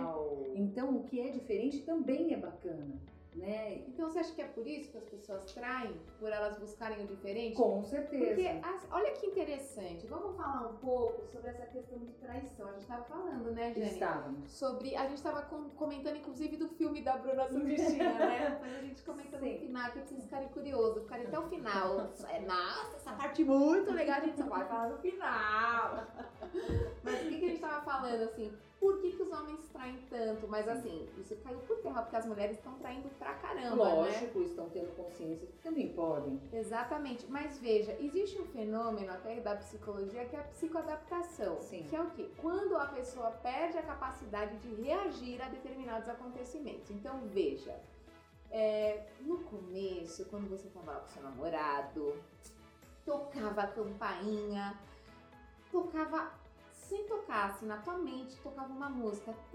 Então, 0.55 0.97
o 0.99 1.03
que 1.03 1.21
é 1.21 1.31
diferente 1.33 1.83
também 1.83 2.33
é 2.33 2.37
bacana, 2.37 3.01
né? 3.35 3.75
Então 3.89 4.09
você 4.11 4.19
acha 4.19 4.35
que 4.35 4.43
é 4.43 4.47
por 4.49 4.67
isso 4.67 4.91
que 4.91 4.99
as 4.99 5.05
pessoas 5.05 5.45
traem? 5.53 5.95
Por 6.19 6.31
elas 6.33 6.59
buscarem 6.59 7.03
o 7.05 7.07
diferente? 7.07 7.57
Com 7.57 7.83
certeza. 7.85 8.25
Porque, 8.27 8.49
as- 8.49 8.87
olha 8.91 9.13
que 9.13 9.27
interessante, 9.27 10.07
vamos 10.07 10.37
falar 10.37 10.69
um 10.69 10.77
pouco 10.79 11.25
sobre 11.27 11.51
essa 11.51 11.65
questão 11.67 11.99
de 11.99 12.13
traição. 12.15 12.69
A 12.69 12.73
gente 12.73 12.83
estava 12.83 13.05
falando, 13.05 13.51
né, 13.53 13.73
Jane? 13.73 13.87
Estávamos. 13.91 14.51
Sobre. 14.51 14.97
A 14.97 15.03
gente 15.07 15.17
estava 15.19 15.43
comentando, 15.77 16.17
inclusive, 16.17 16.57
do 16.57 16.69
filme 16.71 17.03
da 17.03 17.17
Bruna 17.19 17.49
Surfistina, 17.49 18.13
né? 18.19 18.59
Mas 18.61 18.75
a 18.77 18.81
gente 18.81 19.03
comenta 19.03 19.39
no 19.39 19.47
final, 19.59 19.91
que 19.93 19.99
vocês 20.01 20.23
ficarem 20.25 20.49
curiosos, 20.49 21.03
ficarem 21.05 21.27
até 21.27 21.39
o 21.39 21.49
final. 21.49 22.11
É, 22.31 22.41
Nossa, 22.41 22.97
essa 22.97 23.13
parte 23.13 23.43
muito 23.45 23.93
legal, 23.93 24.19
a 24.19 24.21
gente 24.25 24.37
só 24.37 24.45
vai 24.45 24.67
falar 24.67 24.89
no 24.91 24.99
final. 24.99 26.07
Mas 27.03 27.15
o 27.23 27.29
que, 27.29 27.39
que 27.39 27.45
a 27.45 27.49
gente 27.49 27.55
estava 27.55 27.83
falando, 27.85 28.23
assim? 28.23 28.53
Por 28.81 28.99
que, 28.99 29.13
que 29.13 29.23
os 29.23 29.31
homens 29.31 29.69
traem 29.69 29.99
tanto, 30.09 30.49
mas 30.49 30.67
assim, 30.67 31.07
isso 31.19 31.37
caiu 31.45 31.59
por 31.61 31.77
terra, 31.83 32.01
porque 32.01 32.17
as 32.17 32.25
mulheres 32.25 32.57
estão 32.57 32.73
traindo 32.79 33.11
pra 33.19 33.35
caramba, 33.35 33.77
Lógico, 33.77 34.39
né? 34.39 34.47
estão 34.47 34.71
tendo 34.71 34.97
consciência 34.97 35.47
que 35.47 35.59
também 35.59 35.93
podem. 35.93 36.41
Exatamente, 36.51 37.31
mas 37.31 37.59
veja, 37.59 37.95
existe 38.01 38.41
um 38.41 38.47
fenômeno 38.47 39.13
até 39.13 39.39
da 39.41 39.55
psicologia 39.57 40.25
que 40.25 40.35
é 40.35 40.41
a 40.41 40.45
psicoadaptação, 40.45 41.61
Sim. 41.61 41.85
que 41.91 41.95
é 41.95 42.01
o 42.01 42.11
quê? 42.13 42.31
Quando 42.39 42.75
a 42.77 42.87
pessoa 42.87 43.31
perde 43.31 43.77
a 43.77 43.83
capacidade 43.83 44.57
de 44.57 44.75
reagir 44.83 45.43
a 45.43 45.49
determinados 45.51 46.09
acontecimentos. 46.09 46.91
Então 46.91 47.21
veja, 47.27 47.79
é, 48.51 49.07
no 49.21 49.41
começo, 49.41 50.25
quando 50.31 50.49
você 50.49 50.71
lá 50.87 50.95
com 51.01 51.09
seu 51.09 51.23
namorado, 51.23 52.15
tocava 53.05 53.61
a 53.61 53.67
campainha, 53.67 54.81
tocava 55.71 56.40
sem 56.91 57.05
tocar, 57.05 57.51
assim, 57.51 57.67
na 57.67 57.77
tua 57.79 57.97
mente, 57.99 58.37
tocava 58.43 58.73
uma 58.73 58.91
música. 58.91 59.33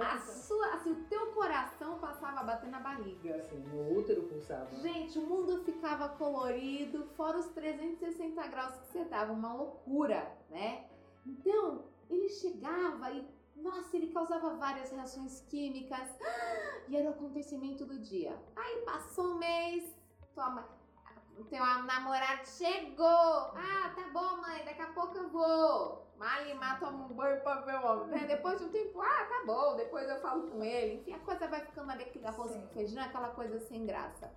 A 0.00 0.18
sua, 0.18 0.74
assim, 0.74 0.92
o 0.92 1.04
teu 1.04 1.26
coração 1.32 1.98
passava 1.98 2.40
a 2.40 2.44
bater 2.44 2.70
na 2.70 2.80
barriga. 2.80 3.36
Assim, 3.36 3.58
no 3.58 3.98
útero 3.98 4.22
pulsava. 4.22 4.74
Gente, 4.76 5.18
o 5.18 5.26
mundo 5.26 5.62
ficava 5.64 6.08
colorido, 6.08 7.04
fora 7.14 7.38
os 7.38 7.48
360 7.48 8.46
graus 8.46 8.74
que 8.78 8.86
você 8.86 9.04
dava, 9.04 9.32
uma 9.32 9.52
loucura, 9.52 10.34
né? 10.48 10.86
Então, 11.26 11.84
ele 12.08 12.30
chegava 12.30 13.10
e, 13.10 13.28
nossa, 13.54 13.94
ele 13.94 14.06
causava 14.06 14.54
várias 14.54 14.90
reações 14.90 15.42
químicas 15.42 16.08
e 16.88 16.96
era 16.96 17.10
o 17.10 17.12
acontecimento 17.12 17.84
do 17.84 17.98
dia. 17.98 18.34
Aí 18.56 18.80
passou 18.86 19.34
um 19.34 19.38
mês, 19.38 19.94
toma, 20.34 20.66
o 21.38 21.44
teu 21.44 21.64
namorado 21.64 22.46
chegou. 22.46 23.06
Ah, 23.06 23.92
tá 23.94 24.10
bom, 24.12 24.38
mãe, 24.38 24.64
daqui 24.64 24.82
a 24.82 24.88
pouco 24.88 25.16
eu 25.16 25.28
vou. 25.28 26.06
Malimar, 26.16 26.80
toma 26.80 27.04
um 27.04 27.14
banho 27.14 27.40
pra 27.42 27.60
ver 27.60 27.76
o 27.76 27.86
homem. 27.86 28.26
Depois 28.26 28.58
de 28.58 28.64
um 28.64 28.70
tempo, 28.70 29.00
ah, 29.00 29.24
tá 29.24 29.42
bom, 29.46 29.76
depois 29.76 30.08
eu 30.08 30.20
falo 30.20 30.50
com 30.50 30.64
ele. 30.64 30.96
Enfim, 30.96 31.12
a 31.12 31.18
coisa 31.20 31.46
vai 31.46 31.60
ficando 31.64 31.92
ali, 31.92 32.02
aquele 32.02 32.26
arroz 32.26 32.52
com 32.52 32.66
feijão, 32.68 33.02
aquela 33.02 33.28
coisa 33.28 33.60
sem 33.60 33.86
graça. 33.86 34.32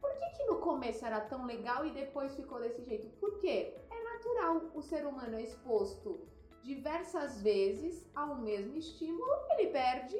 Por 0.00 0.10
que, 0.18 0.30
que 0.30 0.44
no 0.46 0.58
começo 0.58 1.06
era 1.06 1.20
tão 1.20 1.46
legal 1.46 1.86
e 1.86 1.90
depois 1.92 2.34
ficou 2.34 2.60
desse 2.60 2.82
jeito? 2.82 3.08
Por 3.20 3.38
quê? 3.38 3.76
É 3.88 4.02
natural, 4.02 4.62
o 4.74 4.82
ser 4.82 5.06
humano 5.06 5.36
é 5.36 5.42
exposto 5.42 6.26
diversas 6.64 7.40
vezes 7.40 8.04
ao 8.14 8.36
mesmo 8.36 8.76
estímulo, 8.76 9.30
ele 9.50 9.70
perde 9.70 10.16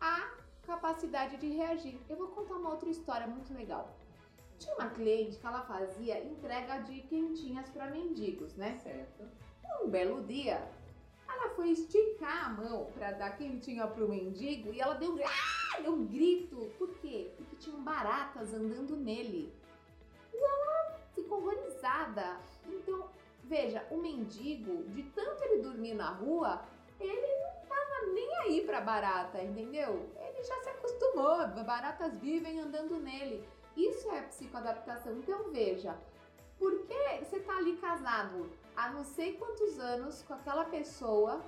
a 0.00 0.34
capacidade 0.62 1.36
de 1.36 1.48
reagir. 1.48 2.00
Eu 2.08 2.16
vou 2.16 2.28
contar 2.28 2.54
uma 2.54 2.70
outra 2.70 2.88
história 2.88 3.26
muito 3.26 3.52
legal. 3.54 3.96
Tinha 4.58 4.74
uma 4.76 4.90
cliente 4.90 5.38
que 5.38 5.46
ela 5.46 5.62
fazia 5.62 6.22
entrega 6.24 6.78
de 6.78 7.00
quentinhas 7.02 7.68
para 7.70 7.90
mendigos, 7.90 8.54
né? 8.56 8.78
Certo. 8.82 9.24
Um 9.82 9.88
belo 9.88 10.22
dia, 10.22 10.66
ela 11.28 11.50
foi 11.50 11.70
esticar 11.70 12.46
a 12.46 12.48
mão 12.50 12.86
para 12.94 13.12
dar 13.12 13.36
quentinha 13.36 13.86
pro 13.86 14.08
mendigo 14.08 14.72
e 14.72 14.80
ela 14.80 14.94
deu, 14.94 15.14
um- 15.14 15.18
ah, 15.24 15.80
deu 15.80 15.92
um 15.92 16.06
grito. 16.06 16.56
Por 16.78 16.90
quê? 16.98 17.32
Porque 17.36 17.56
tinham 17.56 17.82
baratas 17.82 18.54
andando 18.54 18.96
nele. 18.96 19.52
E 20.32 20.36
ela 20.36 20.98
ficou 21.14 21.38
horrorizada. 21.38 22.38
Então, 22.66 23.10
veja, 23.42 23.86
o 23.90 23.96
mendigo, 23.98 24.84
de 24.90 25.02
tanto 25.10 25.42
ele 25.44 25.62
dormir 25.62 25.94
na 25.94 26.10
rua, 26.10 26.62
ele 27.00 27.26
não 27.40 27.66
tava 27.68 28.06
nem 28.12 28.36
aí 28.42 28.60
pra 28.64 28.80
barata, 28.80 29.42
entendeu? 29.42 30.08
Ele 30.16 30.42
já 30.44 30.62
se 30.62 30.68
acostumou, 30.70 31.46
baratas 31.64 32.16
vivem 32.18 32.60
andando 32.60 32.96
nele. 33.00 33.46
Isso 33.76 34.10
é 34.10 34.22
psicoadaptação. 34.22 35.12
Então, 35.18 35.50
veja, 35.50 35.96
por 36.58 36.86
que 36.86 37.24
você 37.24 37.40
tá 37.40 37.56
ali 37.56 37.76
casado 37.76 38.50
há 38.76 38.90
não 38.90 39.04
sei 39.04 39.34
quantos 39.34 39.78
anos 39.78 40.22
com 40.22 40.34
aquela 40.34 40.64
pessoa 40.64 41.42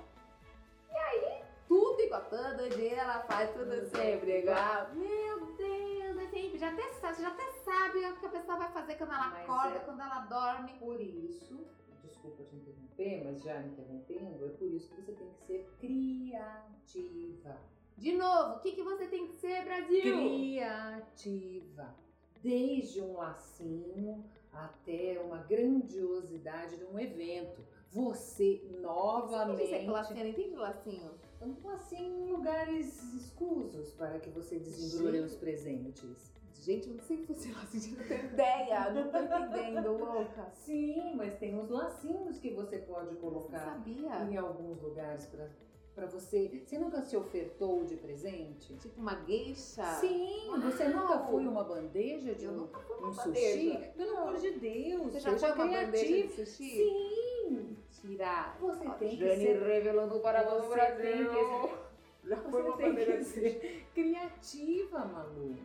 e 0.91 0.95
aí 0.95 1.43
tudo 1.67 2.01
igual, 2.01 2.23
todo 2.29 2.69
dia 2.75 2.95
ela 3.01 3.21
faz 3.23 3.51
tudo 3.51 3.85
sempre 3.89 4.39
igual. 4.39 4.89
Meu 4.93 5.45
Deus, 5.57 6.17
é 6.17 6.27
sempre, 6.29 6.57
já 6.57 6.69
até 6.69 6.93
sabe, 6.93 7.15
você 7.15 7.21
já 7.21 7.27
até 7.29 7.51
sabe 7.51 8.05
o 8.05 8.17
que 8.17 8.25
a 8.25 8.29
pessoa 8.29 8.57
vai 8.57 8.71
fazer 8.71 8.95
quando 8.95 9.11
ela 9.13 9.27
Mas 9.27 9.43
acorda, 9.43 9.75
é- 9.75 9.79
quando 9.79 9.99
ela 10.01 10.19
dorme. 10.21 10.73
Por 10.79 11.01
isso, 11.01 11.59
desculpa 12.03 12.43
te 12.45 12.55
interromper, 12.55 13.23
mas 13.25 13.41
já 13.43 13.61
interrompendo, 13.61 14.45
é 14.45 14.49
por 14.49 14.67
isso 14.67 14.89
que 14.95 15.01
você 15.01 15.11
tem 15.11 15.29
que 15.29 15.45
ser 15.45 15.69
criativa. 15.79 17.57
De 17.97 18.13
novo, 18.13 18.55
o 18.55 18.59
que, 18.59 18.71
que 18.73 18.83
você 18.83 19.07
tem 19.07 19.27
que 19.27 19.33
ser, 19.33 19.65
Brasil? 19.65 20.01
Criativa. 20.01 21.95
Desde 22.41 23.01
um 23.01 23.13
lacinho 23.13 24.23
até 24.51 25.21
uma 25.23 25.37
grandiosidade 25.37 26.77
de 26.77 26.85
um 26.85 26.99
evento. 26.99 27.61
Você 27.89 28.61
Você 28.61 28.61
novamente. 28.81 29.67
Você 29.67 29.75
é 29.75 29.89
lacinho, 29.89 30.19
não 30.19 30.29
entende 30.29 30.55
lacinho? 30.55 31.11
Um 31.41 31.55
lacinho 31.63 32.27
em 32.27 32.31
lugares 32.31 33.13
escusos 33.13 33.93
para 33.93 34.19
que 34.19 34.29
você 34.29 34.59
Gente. 34.59 35.23
os 35.23 35.35
presentes. 35.35 36.35
Gente, 36.53 36.89
eu 36.89 36.95
não 36.95 37.03
sei 37.03 37.17
que 37.17 37.27
fosse 37.27 37.51
lacinho, 37.51 37.97
não 37.97 38.07
tenho 38.07 38.25
ideia, 38.25 38.89
não 38.89 39.09
tô 39.09 39.17
entendendo, 39.19 39.97
louca. 39.97 40.49
Sim, 40.51 41.15
mas 41.15 41.37
tem 41.37 41.57
os 41.57 41.69
lacinhos 41.69 42.39
que 42.39 42.53
você 42.53 42.79
pode 42.79 43.15
Você 43.15 43.21
colocar 43.21 43.81
em 43.87 44.35
alguns 44.35 44.81
lugares 44.81 45.27
para 45.27 45.49
para 45.97 46.05
você. 46.05 46.61
Você 46.63 46.77
nunca 46.77 47.01
se 47.01 47.17
ofertou 47.17 47.83
de 47.83 47.95
presente? 47.95 48.75
Tipo 48.75 49.01
uma 49.01 49.15
gueixa? 49.15 49.83
Sim, 49.99 50.45
você 50.61 50.83
Uau! 50.83 50.93
nunca 50.93 51.19
foi 51.25 51.47
uma 51.47 51.63
bandeja 51.63 52.35
de 52.35 52.47
um, 52.47 52.65
um 52.65 52.67
uma 52.99 53.13
sushi? 53.13 53.27
bandeja. 53.71 53.91
Pelo 53.97 54.17
amor 54.17 54.37
de 54.37 54.51
Deus, 54.51 55.11
Você 55.13 55.19
já 55.19 55.35
foi 55.37 55.51
uma 55.53 55.65
bandeja 55.67 56.27
de 56.27 56.29
sushi? 56.29 56.69
Sim, 56.69 57.77
Tirar. 57.99 58.55
você 58.61 58.87
tem 58.91 59.09
que 59.09 59.17
Jane 59.17 59.35
ser 59.43 59.59
revelando 59.63 60.19
para 60.19 60.43
todo 60.43 60.59
o 60.59 60.67
Você 60.67 60.73
Brasil. 60.75 61.01
tem 61.01 61.25
que 61.25 61.87
Já 62.29 62.35
foi 62.37 62.61
uma 62.61 62.71
Você 62.71 62.77
tem 62.77 62.89
bandeira 62.89 63.11
que 63.13 63.17
de 63.17 63.25
sushi. 63.25 63.85
criativa, 63.95 64.99
Malu. 65.05 65.55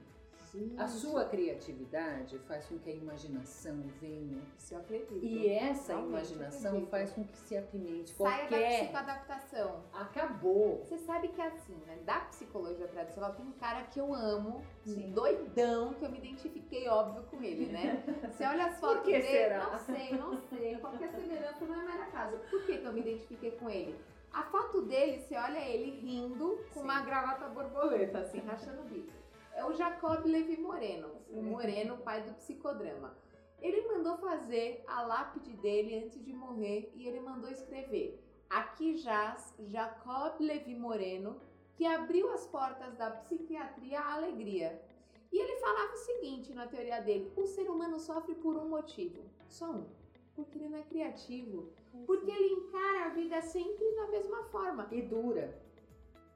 A 0.77 0.87
sua 0.87 1.25
criatividade 1.25 2.39
faz 2.41 2.67
com 2.67 2.79
que 2.79 2.91
a 2.91 2.95
imaginação 2.95 3.83
venha. 4.01 4.43
Isso 4.59 4.75
eu 4.75 4.79
acredito. 4.81 5.25
E 5.25 5.49
essa 5.49 5.93
Realmente, 5.95 6.11
imaginação 6.11 6.71
acredito. 6.73 6.91
faz 6.91 7.11
com 7.13 7.25
que 7.25 7.37
se 7.39 7.57
apimente 7.57 8.11
Saia 8.13 8.43
da 8.45 8.49
qualquer. 8.49 8.81
psicoadaptação. 8.83 9.83
Acabou. 9.95 10.85
Você 10.85 10.99
sabe 10.99 11.29
que 11.29 11.41
é 11.41 11.47
assim, 11.47 11.77
né? 11.87 11.99
Da 12.05 12.21
psicologia 12.21 12.87
tradicional 12.87 13.33
tem 13.35 13.47
um 13.47 13.53
cara 13.53 13.85
que 13.85 13.99
eu 13.99 14.13
amo, 14.13 14.63
Sim. 14.85 15.11
doidão, 15.13 15.95
que 15.95 16.05
eu 16.05 16.11
me 16.11 16.19
identifiquei, 16.19 16.87
óbvio, 16.89 17.23
com 17.31 17.43
ele, 17.43 17.67
né? 17.73 18.03
Você 18.31 18.45
olha 18.45 18.67
as 18.67 18.79
fotos 18.79 19.05
que 19.05 19.13
dele, 19.13 19.23
será? 19.23 19.71
não 19.71 19.79
sei, 19.79 20.13
não 20.19 20.37
sei. 20.49 20.77
Qualquer 20.79 21.11
semelhança 21.13 21.65
não 21.65 21.81
é 21.81 21.85
mera 21.85 22.07
casa. 22.11 22.37
Por 22.51 22.63
que, 22.67 22.77
que 22.79 22.85
eu 22.85 22.93
me 22.93 23.01
identifiquei 23.01 23.53
com 23.53 23.71
ele? 23.71 23.99
A 24.33 24.43
foto 24.45 24.83
dele, 24.83 25.19
você 25.21 25.35
olha 25.37 25.59
ele 25.59 25.99
rindo 26.01 26.59
com 26.73 26.81
Sim. 26.81 26.85
uma 26.85 27.01
gravata 27.03 27.49
borboleta, 27.49 28.19
assim, 28.19 28.39
rachando 28.41 28.81
o 28.83 28.85
bico. 28.85 29.22
É 29.55 29.65
o 29.65 29.73
Jacob 29.73 30.25
Levi 30.25 30.57
Moreno, 30.57 31.11
o. 31.31 31.43
Moreno, 31.43 31.99
pai 31.99 32.23
do 32.23 32.35
psicodrama. 32.35 33.17
Ele 33.61 33.87
mandou 33.87 34.17
fazer 34.17 34.83
a 34.87 35.03
lápide 35.03 35.53
dele 35.57 36.05
antes 36.05 36.25
de 36.25 36.33
morrer 36.33 36.91
e 36.95 37.07
ele 37.07 37.21
mandou 37.21 37.51
escrever: 37.51 38.21
Aqui 38.49 38.97
jaz 38.97 39.55
Jacob 39.61 40.41
Levi 40.41 40.75
Moreno, 40.75 41.41
que 41.75 41.87
abriu 41.87 42.33
as 42.33 42.47
portas 42.47 42.95
da 42.97 43.11
psiquiatria 43.11 44.01
à 44.01 44.15
alegria. 44.15 44.83
E 45.31 45.39
ele 45.39 45.57
falava 45.57 45.93
o 45.95 45.99
seguinte 45.99 46.53
na 46.55 46.67
teoria 46.67 47.01
dele: 47.01 47.33
o 47.37 47.47
ser 47.47 47.71
humano 47.71 47.99
sofre 48.01 48.35
por 48.35 48.57
um 48.57 48.69
motivo, 48.69 49.23
só 49.49 49.71
um. 49.71 49.87
Porque 50.35 50.59
ele 50.59 50.69
não 50.69 50.79
é 50.79 50.83
criativo. 50.83 51.73
Porque 52.07 52.31
ele 52.31 52.55
encara 52.55 53.07
a 53.07 53.09
vida 53.11 53.41
sempre 53.43 53.95
da 53.95 54.07
mesma 54.09 54.45
forma. 54.45 54.89
E 54.91 55.03
dura. 55.03 55.61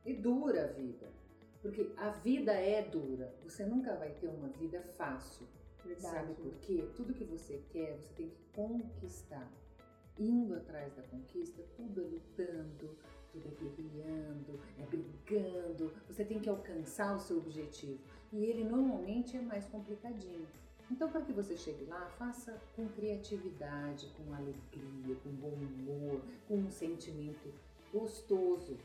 E 0.04 0.12
dura 0.12 0.64
a 0.64 0.68
vida. 0.68 1.15
Porque 1.62 1.92
a 1.96 2.10
vida 2.10 2.52
é 2.52 2.82
dura. 2.82 3.34
Você 3.44 3.64
nunca 3.64 3.94
vai 3.96 4.10
ter 4.10 4.28
uma 4.28 4.48
vida 4.48 4.80
fácil. 4.96 5.46
Sabe 5.98 6.34
por 6.34 6.52
quê? 6.62 6.88
Tudo 6.96 7.14
que 7.14 7.24
você 7.24 7.62
quer, 7.70 7.96
você 7.96 8.12
tem 8.14 8.28
que 8.28 8.42
conquistar. 8.52 9.48
Indo 10.18 10.54
atrás 10.54 10.94
da 10.94 11.02
conquista, 11.02 11.62
tudo 11.76 12.00
é 12.00 12.04
lutando, 12.04 12.96
tudo 13.30 13.46
é 13.46 13.54
guerreando, 13.62 14.60
é 14.78 14.86
brigando. 14.86 15.92
Você 16.08 16.24
tem 16.24 16.40
que 16.40 16.48
alcançar 16.48 17.14
o 17.14 17.20
seu 17.20 17.38
objetivo. 17.38 18.00
E 18.32 18.44
ele 18.44 18.64
normalmente 18.64 19.36
é 19.36 19.40
mais 19.40 19.66
complicadinho. 19.66 20.46
Então, 20.90 21.10
para 21.10 21.20
que 21.20 21.32
você 21.32 21.56
chegue 21.56 21.84
lá, 21.84 22.06
faça 22.18 22.60
com 22.74 22.88
criatividade, 22.88 24.08
com 24.16 24.32
alegria, 24.32 25.16
com 25.22 25.30
bom 25.30 25.48
humor, 25.48 26.20
com 26.46 26.58
um 26.58 26.70
sentimento 26.70 27.52
gostoso. 27.92 28.78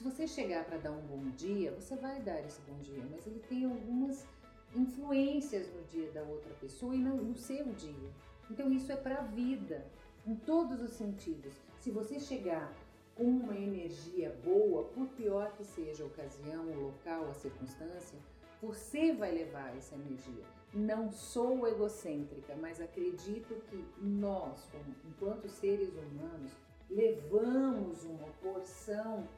Se 0.00 0.04
você 0.04 0.26
chegar 0.26 0.64
para 0.64 0.78
dar 0.78 0.92
um 0.92 1.02
bom 1.02 1.28
dia, 1.36 1.72
você 1.72 1.94
vai 1.94 2.22
dar 2.22 2.40
esse 2.40 2.58
bom 2.62 2.78
dia, 2.78 3.04
mas 3.10 3.26
ele 3.26 3.38
tem 3.46 3.66
algumas 3.66 4.26
influências 4.74 5.70
no 5.74 5.82
dia 5.82 6.10
da 6.10 6.22
outra 6.22 6.54
pessoa 6.54 6.96
e 6.96 6.98
no, 6.98 7.36
seu 7.36 7.66
dia. 7.74 8.10
Então 8.50 8.72
isso 8.72 8.90
é 8.90 8.96
para 8.96 9.18
a 9.18 9.24
vida, 9.24 9.84
em 10.26 10.34
todos 10.34 10.80
os 10.80 10.92
sentidos. 10.92 11.52
Se 11.80 11.90
você 11.90 12.18
chegar 12.18 12.74
com 13.14 13.24
uma 13.24 13.54
energia 13.54 14.34
boa, 14.42 14.84
por 14.84 15.06
pior 15.08 15.52
que 15.52 15.64
seja 15.64 16.02
a 16.02 16.06
ocasião, 16.06 16.64
o 16.64 16.80
local, 16.80 17.28
a 17.28 17.34
circunstância, 17.34 18.18
você 18.62 19.12
vai 19.12 19.32
levar 19.32 19.76
essa 19.76 19.96
energia. 19.96 20.44
Não 20.72 21.12
sou 21.12 21.68
egocêntrica, 21.68 22.56
mas 22.56 22.80
acredito 22.80 23.54
que 23.68 23.84
nós, 24.00 24.66
enquanto 25.04 25.46
seres 25.46 25.90
humanos, 25.90 26.52
levamos 26.88 28.02
uma 28.04 28.28
porção 28.42 29.28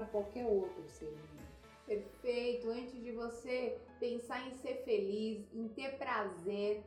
para 0.00 0.06
qualquer 0.06 0.46
outro 0.46 0.82
ser 0.88 1.06
humano. 1.06 1.40
Perfeito. 1.86 2.70
Antes 2.70 3.02
de 3.02 3.12
você 3.12 3.78
pensar 3.98 4.46
em 4.48 4.52
ser 4.54 4.82
feliz, 4.84 5.46
em 5.52 5.68
ter 5.68 5.98
prazer, 5.98 6.82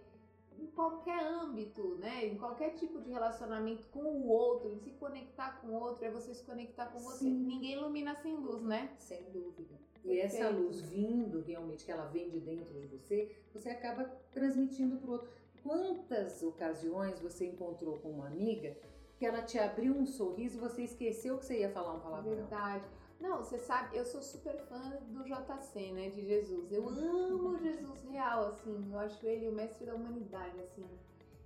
em 0.57 0.65
qualquer 0.67 1.23
âmbito, 1.23 1.95
né? 1.95 2.25
Em 2.25 2.37
qualquer 2.37 2.71
tipo 2.71 2.99
de 3.01 3.11
relacionamento 3.11 3.85
com 3.89 3.99
o 3.99 4.27
outro, 4.27 4.71
em 4.71 4.79
se 4.79 4.91
conectar 4.91 5.59
com 5.61 5.67
o 5.67 5.73
outro, 5.73 6.05
é 6.05 6.09
você 6.09 6.33
se 6.33 6.43
conectar 6.43 6.87
com 6.87 6.99
você. 6.99 7.25
Sim. 7.25 7.43
Ninguém 7.45 7.73
ilumina 7.73 8.15
sem 8.15 8.35
luz, 8.35 8.63
né? 8.63 8.91
Sem 8.97 9.23
dúvida. 9.31 9.75
E 10.03 10.19
essa 10.19 10.37
Perfeito. 10.37 10.61
luz 10.61 10.81
vindo 10.81 11.41
realmente, 11.41 11.85
que 11.85 11.91
ela 11.91 12.05
vem 12.07 12.29
de 12.29 12.39
dentro 12.39 12.73
de 12.73 12.87
você, 12.87 13.35
você 13.53 13.69
acaba 13.69 14.05
transmitindo 14.31 14.97
para 14.97 15.09
o 15.09 15.13
outro. 15.13 15.29
Quantas 15.61 16.41
ocasiões 16.43 17.19
você 17.19 17.45
encontrou 17.45 17.97
com 17.99 18.09
uma 18.09 18.27
amiga 18.27 18.75
que 19.17 19.25
ela 19.25 19.41
te 19.41 19.57
abriu 19.57 19.93
um 19.93 20.05
sorriso 20.05 20.57
e 20.57 20.59
você 20.59 20.83
esqueceu 20.83 21.37
que 21.37 21.45
você 21.45 21.59
ia 21.59 21.71
falar 21.71 21.93
um 21.93 21.99
palavrão? 22.01 22.35
Verdade. 22.35 22.83
Não, 23.23 23.37
você 23.37 23.57
sabe, 23.57 23.95
eu 23.95 24.03
sou 24.05 24.21
super 24.21 24.57
fã 24.67 24.97
do 25.07 25.23
JC, 25.23 25.93
né, 25.93 26.09
de 26.09 26.25
Jesus. 26.25 26.69
Eu 26.69 26.89
amo 26.89 27.57
Jesus 27.57 28.03
real, 28.11 28.47
assim. 28.47 28.89
Eu 28.91 28.99
acho 28.99 29.25
ele 29.25 29.47
o 29.47 29.51
mestre 29.53 29.85
da 29.85 29.95
humanidade, 29.95 30.59
assim. 30.59 30.85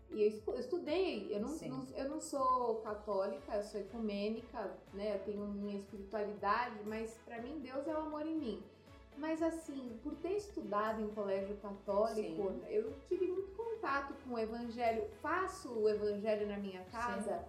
E 0.09 0.23
eu 0.23 0.27
estu- 0.27 0.51
eu 0.51 0.59
estudei, 0.59 1.27
eu 1.35 1.39
não, 1.39 1.49
Sim. 1.49 1.69
não- 1.69 1.85
eu 1.95 2.09
não 2.09 2.19
sou 2.19 2.77
católica, 2.81 3.55
eu 3.55 3.61
sou 3.63 3.79
ecumênica, 3.79 4.71
né? 4.91 5.15
Eu 5.15 5.19
tenho 5.19 5.45
minha 5.49 5.77
espiritualidade, 5.77 6.79
mas 6.85 7.13
pra 7.23 7.39
mim 7.43 7.59
Deus 7.59 7.87
é 7.87 7.93
o 7.93 7.97
amor 7.99 8.25
em 8.25 8.37
mim. 8.37 8.63
Mas 9.15 9.43
assim, 9.43 9.99
por 10.01 10.15
ter 10.15 10.33
estudado 10.37 10.99
em 11.01 11.09
colégio 11.09 11.55
católico, 11.57 12.49
Sim. 12.51 12.61
eu 12.69 12.91
tive 13.07 13.27
muito 13.27 13.51
contato 13.55 14.15
com 14.23 14.33
o 14.33 14.39
evangelho, 14.39 15.07
faço 15.21 15.71
o 15.73 15.87
evangelho 15.87 16.47
na 16.47 16.57
minha 16.57 16.83
casa. 16.85 17.45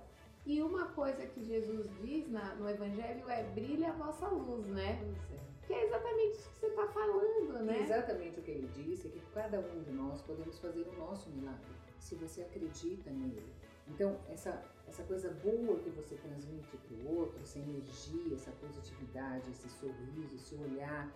E 0.48 0.62
uma 0.62 0.86
coisa 0.86 1.26
que 1.26 1.44
Jesus 1.44 1.86
diz 2.00 2.26
na- 2.30 2.54
no 2.54 2.66
Evangelho 2.68 3.28
é 3.28 3.42
brilha 3.58 3.90
a 3.90 3.92
vossa 3.92 4.26
luz, 4.28 4.66
né? 4.66 4.92
É. 5.34 5.66
Que 5.66 5.74
é 5.74 5.84
exatamente 5.86 6.38
isso 6.38 6.48
que 6.52 6.58
você 6.60 6.66
está 6.68 6.86
falando, 6.88 7.62
né? 7.64 7.82
Exatamente 7.82 8.40
o 8.40 8.42
que 8.42 8.50
ele 8.52 8.68
disse, 8.68 9.08
é 9.08 9.10
que 9.10 9.20
cada 9.34 9.60
um 9.60 9.82
de 9.82 9.90
nós 9.92 10.22
podemos 10.22 10.58
fazer 10.58 10.88
o 10.88 10.92
nosso 10.96 11.28
milagre, 11.28 11.68
se 11.98 12.14
você 12.14 12.40
acredita 12.40 13.10
nele. 13.10 13.52
Então, 13.86 14.18
essa, 14.30 14.62
essa 14.86 15.02
coisa 15.02 15.30
boa 15.44 15.78
que 15.80 15.90
você 15.90 16.14
transmite 16.14 16.74
para 16.78 16.96
o 16.96 17.18
outro, 17.18 17.38
essa 17.42 17.58
energia, 17.58 18.34
essa 18.34 18.50
positividade, 18.52 19.50
esse 19.50 19.68
sorriso, 19.68 20.34
esse 20.34 20.54
olhar, 20.54 21.12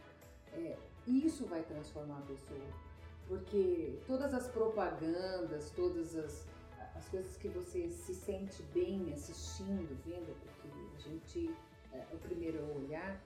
é, 0.53 0.77
isso 1.07 1.47
vai 1.47 1.63
transformar 1.63 2.19
a 2.19 2.23
pessoa. 2.33 2.69
Porque 3.29 3.99
todas 4.07 4.35
as 4.35 4.47
propagandas, 4.49 5.71
todas 5.71 6.15
as, 6.17 6.47
as 7.03 7.09
coisas 7.09 7.37
que 7.37 7.49
você 7.49 7.91
se 7.91 8.15
sente 8.15 8.63
bem 8.75 9.13
assistindo, 9.13 9.99
vendo, 10.05 10.35
porque 10.41 10.69
a 10.95 10.99
gente, 11.01 11.51
é, 11.93 12.07
o 12.13 12.19
primeiro 12.19 12.59
olhar, 12.77 13.21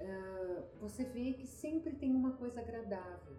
ah, 0.00 0.62
você 0.80 1.04
vê 1.04 1.32
que 1.34 1.46
sempre 1.46 1.92
tem 1.94 2.14
uma 2.14 2.32
coisa 2.32 2.60
agradável. 2.60 3.36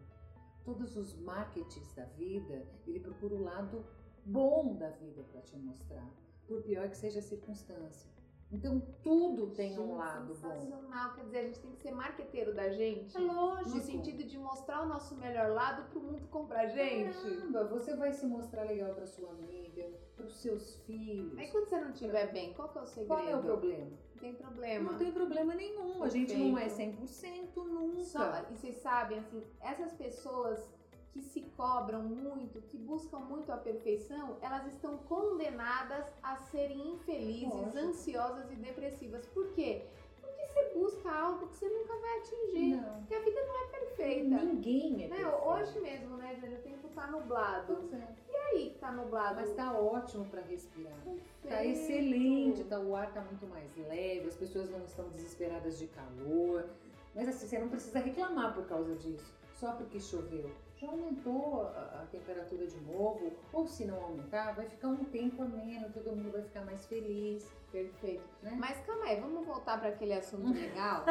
Todos 0.63 0.95
os 0.95 1.13
marketings 1.19 1.93
da 1.93 2.05
vida, 2.05 2.65
ele 2.87 2.99
procura 2.99 3.35
o 3.35 3.43
lado 3.43 3.85
bom 4.25 4.75
da 4.75 4.89
vida 4.91 5.23
para 5.23 5.41
te 5.41 5.57
mostrar, 5.57 6.09
por 6.47 6.61
pior 6.61 6.87
que 6.89 6.95
seja 6.95 7.19
a 7.19 7.23
circunstância. 7.23 8.09
Então 8.51 8.81
tudo 9.01 9.47
tem 9.51 9.79
um 9.79 9.95
lado 9.95 10.27
bom. 10.27 10.33
Sensacional. 10.33 11.13
Quer 11.13 11.23
dizer, 11.23 11.37
a 11.37 11.43
gente 11.43 11.59
tem 11.59 11.71
que 11.71 11.77
ser 11.77 11.91
marqueteiro 11.91 12.53
da 12.53 12.69
gente. 12.69 13.15
É 13.15 13.19
lógico. 13.19 13.77
No 13.77 13.81
sentido 13.81 14.23
de 14.23 14.37
mostrar 14.37 14.81
o 14.81 14.87
nosso 14.87 15.15
melhor 15.15 15.51
lado 15.51 15.89
pro 15.89 16.01
mundo 16.01 16.27
comprar 16.27 16.67
gente. 16.67 17.17
Caramba, 17.17 17.63
você 17.65 17.95
vai 17.95 18.11
se 18.11 18.25
mostrar 18.25 18.63
legal 18.63 18.93
para 18.93 19.05
sua 19.05 19.29
amiga, 19.29 19.89
para 20.15 20.25
os 20.25 20.35
seus 20.41 20.75
filhos. 20.81 21.37
Aí 21.37 21.49
quando 21.49 21.69
você 21.69 21.79
não 21.79 21.91
estiver 21.91 22.31
bem, 22.31 22.53
qual 22.53 22.69
que 22.69 22.77
é 22.77 22.81
o 22.81 22.85
segredo? 22.85 23.07
Qual 23.07 23.27
é 23.27 23.35
o 23.35 23.41
problema? 23.41 23.91
Não 24.13 24.21
tem 24.21 24.35
problema. 24.35 24.91
Não 24.91 24.97
tem 24.97 25.11
problema 25.11 25.55
nenhum. 25.55 26.03
A 26.03 26.09
gente 26.09 26.35
não 26.35 26.57
é 26.57 26.65
Perfeito. 26.65 27.01
100% 27.01 27.55
nunca. 27.55 28.03
Só, 28.03 28.45
e 28.51 28.57
vocês 28.57 28.75
sabem, 28.77 29.19
assim, 29.19 29.43
essas 29.61 29.93
pessoas 29.93 30.69
que 31.11 31.21
se 31.21 31.41
cobram 31.57 32.01
muito, 32.03 32.61
que 32.61 32.77
buscam 32.77 33.19
muito 33.19 33.51
a 33.51 33.57
perfeição, 33.57 34.37
elas 34.41 34.65
estão 34.67 34.97
condenadas 34.99 36.05
a 36.23 36.37
serem 36.37 36.93
infelizes, 36.93 37.53
Lógico. 37.53 37.77
ansiosas 37.77 38.51
e 38.51 38.55
depressivas. 38.55 39.25
Por 39.27 39.47
quê? 39.51 39.83
Porque 40.21 40.45
você 40.47 40.69
busca 40.73 41.11
algo 41.11 41.47
que 41.47 41.55
você 41.55 41.67
nunca 41.67 41.93
vai 41.97 42.17
atingir. 42.19 42.75
Não. 42.77 42.93
Porque 42.99 43.15
a 43.15 43.19
vida 43.19 43.41
não 43.45 43.63
é 43.63 43.67
perfeita. 43.67 44.45
Ninguém 44.45 45.03
é 45.03 45.07
Né? 45.09 45.15
perfeito. 45.17 45.45
Hoje 45.47 45.79
mesmo, 45.81 46.17
né, 46.17 46.35
Júlia, 46.39 46.57
o 46.59 46.61
tempo 46.61 46.87
tá 46.95 47.07
nublado. 47.07 47.75
Pois 47.75 47.93
é. 47.93 48.07
E 48.29 48.35
aí 48.35 48.69
que 48.71 48.79
tá 48.79 48.91
nublado? 48.91 49.35
Mas 49.35 49.53
tá 49.53 49.73
ótimo 49.77 50.25
para 50.25 50.41
respirar. 50.41 50.93
Tá 51.03 51.11
Perfeito. 51.43 51.77
excelente, 51.79 52.63
tá, 52.65 52.79
o 52.79 52.95
ar 52.95 53.11
tá 53.13 53.21
muito 53.21 53.45
mais 53.47 53.75
leve, 53.75 54.27
as 54.27 54.35
pessoas 54.37 54.69
não 54.69 54.83
estão 54.85 55.09
desesperadas 55.09 55.77
de 55.77 55.87
calor. 55.87 56.65
Mas 57.13 57.27
assim, 57.27 57.47
você 57.47 57.59
não 57.59 57.67
precisa 57.67 57.99
reclamar 57.99 58.53
por 58.53 58.65
causa 58.65 58.95
disso, 58.95 59.33
só 59.55 59.73
porque 59.73 59.99
choveu. 59.99 60.49
Já 60.81 60.87
aumentou 60.89 61.61
a, 61.61 62.01
a 62.01 62.07
temperatura 62.11 62.65
de 62.65 62.77
novo, 62.81 63.31
ou 63.53 63.67
se 63.67 63.85
não 63.85 64.01
aumentar, 64.03 64.53
vai 64.55 64.65
ficar 64.65 64.87
um 64.87 65.03
tempo 65.05 65.43
ameno, 65.43 65.91
todo 65.93 66.15
mundo 66.15 66.31
vai 66.31 66.41
ficar 66.41 66.65
mais 66.65 66.83
feliz. 66.87 67.47
Perfeito. 67.71 68.23
Né? 68.41 68.57
Mas 68.59 68.79
calma 68.83 69.05
aí, 69.05 69.19
vamos 69.21 69.45
voltar 69.45 69.79
para 69.79 69.89
aquele 69.89 70.13
assunto 70.13 70.51
legal, 70.59 71.05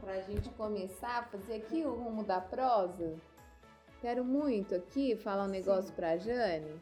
pra 0.00 0.20
gente 0.20 0.48
começar 0.50 1.18
a 1.18 1.22
fazer 1.24 1.54
aqui 1.56 1.84
o 1.84 1.92
rumo 1.92 2.22
da 2.22 2.40
prosa. 2.40 3.16
Quero 4.00 4.24
muito 4.24 4.76
aqui 4.76 5.16
falar 5.16 5.44
um 5.44 5.48
negócio 5.48 5.92
pra 5.94 6.16
Jane. 6.16 6.80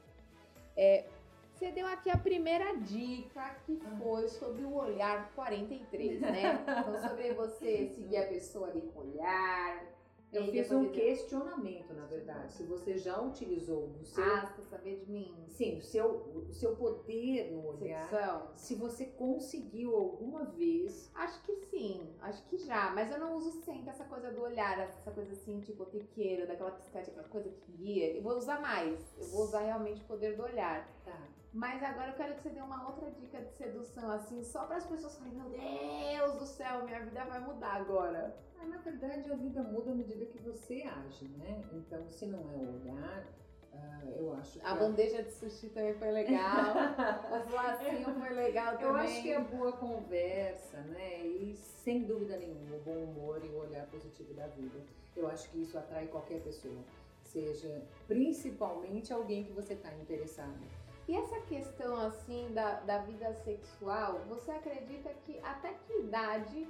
É, 0.77 1.07
você 1.55 1.71
deu 1.71 1.87
aqui 1.87 2.11
a 2.11 2.19
primeira 2.19 2.77
dica 2.77 3.57
que 3.65 3.81
Ah. 3.87 3.97
foi 4.03 4.29
sobre 4.29 4.65
o 4.65 4.75
olhar 4.75 5.33
43, 5.35 6.21
né? 6.21 6.63
Então, 6.69 7.09
sobre 7.09 7.33
você 7.33 7.87
seguir 7.87 8.19
a 8.19 8.27
pessoa 8.27 8.69
ali 8.69 8.83
com 8.93 9.01
o 9.01 9.03
olhar. 9.13 9.94
Eu 10.35 10.47
fiz 10.47 10.71
um 10.73 10.91
questionamento, 10.91 11.95
na 11.95 12.07
verdade. 12.07 12.53
Se 12.53 12.65
você 12.65 12.97
já 12.99 13.21
utilizou 13.21 13.91
o 14.01 14.05
seu, 14.05 14.25
Ah, 14.25 14.47
você 14.47 14.63
saber 14.63 14.97
de 14.97 15.11
mim? 15.11 15.35
sim, 15.49 15.79
o 15.79 15.83
seu, 15.83 16.07
o 16.49 16.53
seu 16.53 16.75
poder 16.77 17.53
no 17.53 17.67
olhar, 17.69 18.09
Sexual? 18.09 18.53
se 18.57 18.75
você 18.75 19.07
conseguiu 19.07 19.95
alguma 19.95 20.45
vez 20.45 21.11
Acho 21.15 21.41
que 21.43 21.55
sim, 21.67 22.15
acho 22.21 22.45
que 22.47 22.57
já, 22.59 22.91
mas 22.91 23.11
eu 23.13 23.19
não 23.19 23.37
uso 23.37 23.53
sempre 23.63 23.91
essa 23.91 24.05
coisa 24.05 24.31
do 24.33 24.43
olhar, 24.43 24.79
essa 24.81 25.11
coisa 25.11 25.33
assim, 25.33 25.61
tipo, 25.61 25.85
tequeira, 25.87 26.47
daquela 26.47 26.73
piscate, 26.73 27.11
aquela 27.11 27.29
coisa 27.29 27.49
que 27.51 27.73
guia. 27.73 28.13
Eu 28.17 28.23
vou 28.23 28.37
usar 28.37 28.61
mais, 28.61 29.15
eu 29.19 29.27
vou 29.29 29.45
usar 29.45 29.61
realmente 29.61 30.03
o 30.03 30.05
poder 30.07 30.37
do 30.37 30.43
olhar. 30.43 30.89
Tá. 31.05 31.29
Mas 31.55 31.81
agora 31.85 32.11
eu 32.11 32.15
quero 32.15 32.35
que 32.35 32.43
você 32.43 32.51
dê 32.51 32.61
uma 32.61 32.85
outra 32.89 33.09
dica 33.13 33.41
de 33.41 33.53
sedução, 33.53 34.11
assim, 34.11 34.43
só 34.43 34.67
para 34.67 34.77
as 34.77 34.87
pessoas 34.87 35.17
falarem, 35.17 35.39
meu 35.39 35.51
Deus 35.51 36.35
do 36.41 36.47
céu, 36.47 36.85
minha 36.85 36.99
vida 37.05 37.25
vai 37.25 37.39
mudar 37.39 37.77
agora. 37.77 38.37
Ah, 38.61 38.67
na 38.67 38.79
verdade, 38.79 39.31
a 39.31 39.37
vida 39.37 39.63
muda 39.63 39.93
à 39.93 39.95
medida 39.95 40.27
que 40.27 40.39
você 40.41 40.83
age, 40.83 41.29
né? 41.29 41.65
Então, 41.73 42.11
se 42.11 42.27
não 42.27 42.41
é 42.51 42.57
o 42.57 42.75
olhar, 42.75 43.25
ah, 43.73 44.03
eu 44.17 44.35
acho. 44.35 44.59
A 44.67 44.75
bandeja 44.75 45.23
de 45.23 45.31
sushi 45.31 45.69
também 45.69 45.95
foi 45.95 46.11
legal, 46.11 46.75
os 47.47 47.53
lacinhos 47.53 48.19
foi 48.19 48.31
legal 48.31 48.73
também. 48.73 48.89
Eu 48.89 48.97
acho 48.97 49.23
que 49.23 49.33
é 49.33 49.41
boa 49.41 49.73
conversa, 49.75 50.81
né? 50.81 51.25
E 51.25 51.55
sem 51.55 52.03
dúvida 52.03 52.37
nenhuma, 52.37 52.75
o 52.75 52.81
bom 52.81 53.05
humor 53.05 53.41
e 53.45 53.49
o 53.49 53.59
olhar 53.59 53.87
positivo 53.87 54.35
da 54.35 54.49
vida. 54.49 54.81
Eu 55.15 55.29
acho 55.29 55.49
que 55.51 55.63
isso 55.63 55.79
atrai 55.79 56.09
qualquer 56.09 56.41
pessoa, 56.41 56.83
seja 57.23 57.81
principalmente 58.09 59.13
alguém 59.13 59.45
que 59.45 59.53
você 59.53 59.75
está 59.75 59.95
interessado. 59.95 60.84
E 61.07 61.17
essa 61.17 61.39
questão, 61.43 61.97
assim, 61.97 62.49
da, 62.55 62.81
da 62.81 62.99
vida 62.99 63.33
sexual, 63.45 64.21
você 64.29 64.51
acredita 64.51 65.11
que 65.25 65.39
até 65.41 65.75
que 65.87 65.99
idade 66.01 66.67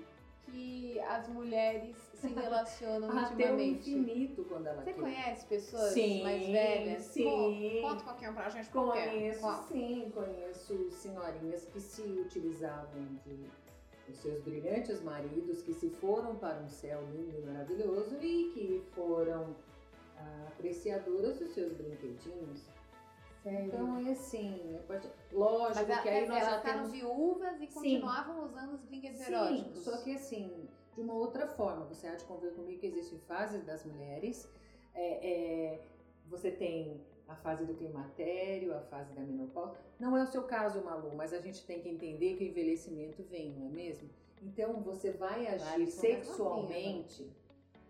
que 0.46 0.98
as 1.00 1.28
mulheres 1.28 1.96
se 2.14 2.26
relacionam 2.34 3.16
Até 3.16 3.52
o 3.52 3.60
infinito 3.60 4.44
quando 4.44 4.66
ela 4.66 4.82
Você 4.82 4.92
quer. 4.92 5.00
conhece 5.00 5.46
pessoas 5.46 5.92
Sim, 5.92 6.22
mais 6.22 6.46
velhas? 6.46 7.02
sim. 7.02 7.78
Conta 7.80 8.02
um 8.02 8.06
pouquinho 8.06 8.34
pra 8.34 8.48
gente 8.48 8.68
qual 8.70 8.92
que 8.92 8.98
é. 8.98 9.08
Conheço, 9.08 9.62
sim, 9.68 10.12
conheço 10.14 10.90
senhorinhas 10.90 11.64
que 11.66 11.80
se 11.80 12.02
utilizavam 12.02 13.04
de 13.24 13.48
os 14.06 14.16
seus 14.18 14.42
brilhantes 14.42 15.00
maridos 15.02 15.62
que 15.62 15.72
se 15.72 15.88
foram 15.88 16.36
para 16.36 16.58
um 16.58 16.68
céu 16.68 17.02
lindo 17.10 17.38
e 17.38 17.40
maravilhoso 17.46 18.16
e 18.20 18.50
que 18.52 18.82
foram 18.94 19.56
ah, 20.18 20.48
apreciadoras 20.48 21.38
dos 21.38 21.48
seus 21.54 21.72
brinquedinhos. 21.72 22.68
Sério? 23.44 23.66
Então 23.66 23.98
é 23.98 24.12
assim, 24.12 24.80
lógico 25.30 25.86
Mas 25.86 26.02
que 26.02 26.08
aí 26.08 26.26
nós 26.26 26.38
já 26.38 26.48
elas 26.48 26.60
ficaram 26.62 26.78
temos 26.78 26.92
viúvas 26.92 27.60
e 27.60 27.66
Sim. 27.66 27.74
continuavam 27.74 28.42
usando 28.42 28.72
os 28.72 28.82
brinquedos 28.82 29.20
Sim, 29.20 29.34
eróticos. 29.34 29.84
só 29.84 29.98
que 29.98 30.14
assim, 30.14 30.66
de 30.94 31.02
uma 31.02 31.12
outra 31.12 31.46
forma, 31.46 31.84
você 31.84 32.06
há 32.06 32.14
de 32.14 32.24
convir 32.24 32.54
comigo 32.54 32.80
que 32.80 32.86
existem 32.86 33.18
fases 33.28 33.62
das 33.62 33.84
mulheres. 33.84 34.50
É, 34.94 35.74
é, 35.74 35.80
você 36.26 36.50
tem 36.50 37.04
a 37.28 37.36
fase 37.36 37.66
do 37.66 37.74
climatério, 37.74 38.74
a 38.74 38.80
fase 38.80 39.12
da 39.12 39.20
menopausa. 39.20 39.76
Não 40.00 40.16
é 40.16 40.22
o 40.22 40.26
seu 40.26 40.44
caso, 40.44 40.82
Malu, 40.82 41.14
mas 41.14 41.34
a 41.34 41.40
gente 41.40 41.66
tem 41.66 41.82
que 41.82 41.88
entender 41.90 42.36
que 42.36 42.44
o 42.44 42.46
envelhecimento 42.46 43.22
vem, 43.24 43.50
não 43.50 43.66
é 43.66 43.70
mesmo? 43.70 44.08
Então 44.40 44.80
você 44.80 45.10
vai 45.10 45.46
agir 45.46 45.74
é 45.74 45.78
mais 45.78 45.92
sexualmente 45.92 47.30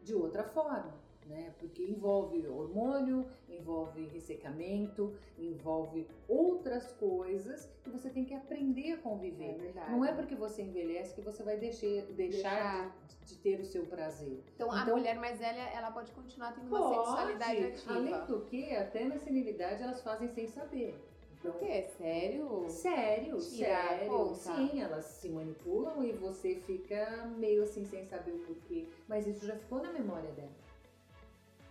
de 0.02 0.14
outra 0.16 0.42
forma. 0.42 1.03
Né? 1.26 1.52
Porque 1.58 1.82
envolve 1.82 2.46
hormônio, 2.48 3.26
envolve 3.48 4.06
ressecamento, 4.06 5.12
envolve 5.38 6.06
outras 6.28 6.92
coisas 6.92 7.70
que 7.82 7.90
você 7.90 8.10
tem 8.10 8.24
que 8.24 8.34
aprender 8.34 8.92
a 8.92 8.98
conviver. 8.98 9.50
É 9.50 9.54
verdade. 9.54 9.90
Não 9.92 10.04
é 10.04 10.12
porque 10.12 10.34
você 10.34 10.62
envelhece 10.62 11.14
que 11.14 11.20
você 11.20 11.42
vai 11.42 11.56
deixar, 11.56 12.02
deixar 12.12 12.96
de, 13.08 13.16
de 13.26 13.36
ter 13.38 13.60
o 13.60 13.64
seu 13.64 13.86
prazer. 13.86 14.42
Então, 14.54 14.70
a 14.70 14.82
Então- 14.82 14.96
mulher 14.96 15.16
mais 15.18 15.38
velha, 15.38 15.62
ela 15.70 15.90
pode 15.90 16.12
continuar 16.12 16.52
tendo 16.52 16.68
uma 16.68 16.78
Pode. 16.78 16.94
sexualidade 16.96 17.64
ativa. 17.64 17.94
Além 17.94 18.26
do 18.26 18.40
que, 18.42 18.74
até 18.76 19.04
na 19.04 19.18
senilidade 19.18 19.82
elas 19.82 20.02
fazem 20.02 20.28
sem 20.28 20.46
saber. 20.46 20.94
Então, 21.40 21.52
Por 21.52 21.60
quê? 21.66 21.82
Sério? 21.98 22.64
Sério, 22.70 23.38
Tira 23.38 23.78
a 23.78 23.88
sério. 23.98 24.34
Sim, 24.34 24.80
elas 24.80 25.04
se 25.04 25.28
manipulam 25.28 26.02
e 26.02 26.10
você 26.12 26.54
fica 26.56 27.26
meio 27.36 27.62
assim 27.64 27.84
sem 27.84 28.02
saber 28.06 28.32
o 28.32 28.38
porquê. 28.38 28.86
Mas 29.06 29.26
isso 29.26 29.44
já 29.46 29.54
ficou 29.54 29.82
na 29.82 29.92
memória 29.92 30.30
dela. 30.32 30.48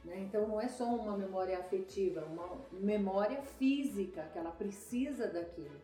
Né? 0.04 0.20
Então 0.20 0.48
não 0.48 0.60
é 0.60 0.68
só 0.68 0.86
uma 0.86 1.18
memória 1.18 1.58
afetiva, 1.58 2.22
é 2.22 2.24
uma 2.26 2.58
memória 2.72 3.42
física 3.42 4.24
que 4.34 4.38
ela 4.38 4.52
precisa 4.52 5.28
daquilo. 5.28 5.80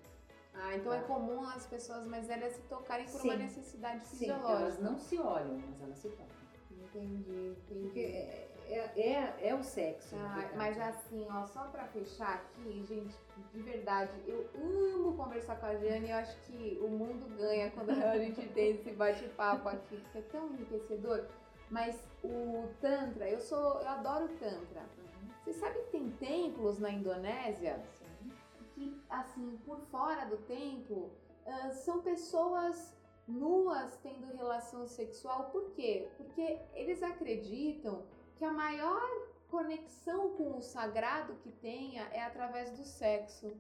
Ah, 0.54 0.76
então 0.76 0.92
é 0.92 1.00
Tá. 1.00 1.08
comum 1.08 1.42
as 1.44 1.66
pessoas 1.66 2.06
mais 2.06 2.28
velhas 2.28 2.54
se 2.54 2.62
tocarem 2.64 3.06
por 3.06 3.22
Sim. 3.22 3.30
uma 3.30 3.38
necessidade 3.38 4.06
Sim, 4.06 4.18
fisiológica. 4.18 4.52
elas 4.52 4.80
não 4.80 4.98
se 5.00 5.18
olham, 5.18 5.58
mas 5.58 5.82
elas 5.82 5.98
se 6.00 6.10
tocam. 6.10 6.26
Entendi, 6.72 7.56
entendi. 7.66 7.82
Porque 7.84 8.00
é, 8.00 8.48
é, 8.68 9.00
é, 9.00 9.50
é 9.50 9.56
o 9.56 9.64
sexo. 9.64 10.16
Ah, 10.18 10.34
verdade. 10.36 10.58
mas 10.58 10.80
assim, 10.82 11.26
ó, 11.30 11.46
só 11.46 11.66
pra 11.66 11.86
fechar 11.86 12.36
aqui, 12.36 12.84
gente, 12.84 13.16
de 13.54 13.62
verdade, 13.62 14.12
eu 14.28 14.50
amo 14.96 15.16
conversar 15.16 15.56
com 15.60 15.68
a 15.68 15.76
Jane. 15.76 16.10
Eu 16.10 16.18
acho 16.18 16.36
que 16.42 16.78
o 16.82 16.88
mundo 16.90 17.26
ganha 17.38 17.72
quando 17.72 17.92
a 17.92 18.18
gente 18.18 18.46
tem 18.50 18.72
esse 18.72 18.92
bate-papo 18.92 19.70
aqui, 19.70 20.04
que 20.12 20.18
é 20.18 20.22
tão 20.24 20.48
enriquecedor. 20.50 21.26
Mas 21.70 22.04
o 22.24 22.68
Tantra, 22.82 23.30
eu 23.30 23.40
sou. 23.40 23.80
Eu 23.82 23.88
adoro 23.90 24.26
o 24.26 24.38
Tantra. 24.38 24.82
Uhum. 24.82 25.30
Você 25.44 25.54
sabe 25.54 25.80
que 25.84 25.92
tem 25.92 26.10
templos 26.12 26.80
na 26.80 26.90
Indonésia 26.92 27.80
Sim. 27.98 28.32
que, 28.74 29.02
assim, 29.10 29.60
por 29.66 29.80
fora 29.92 30.26
do 30.26 30.38
templo, 30.38 31.12
ah, 31.46 31.72
são 31.72 32.02
pessoas 32.02 32.96
nuas 33.28 33.98
tendo 33.98 34.36
relação 34.36 34.88
sexual. 34.88 35.50
Por 35.52 35.72
quê? 35.72 36.10
Porque 36.18 36.60
eles 36.74 37.04
acreditam 37.04 38.04
que 38.36 38.44
a 38.44 38.52
maior 38.52 39.08
conexão 39.50 40.36
com 40.36 40.58
o 40.58 40.62
sagrado 40.62 41.36
que 41.44 41.52
tenha 41.52 42.04
é 42.12 42.22
através 42.22 42.72
do 42.72 42.84
sexo. 42.84 43.52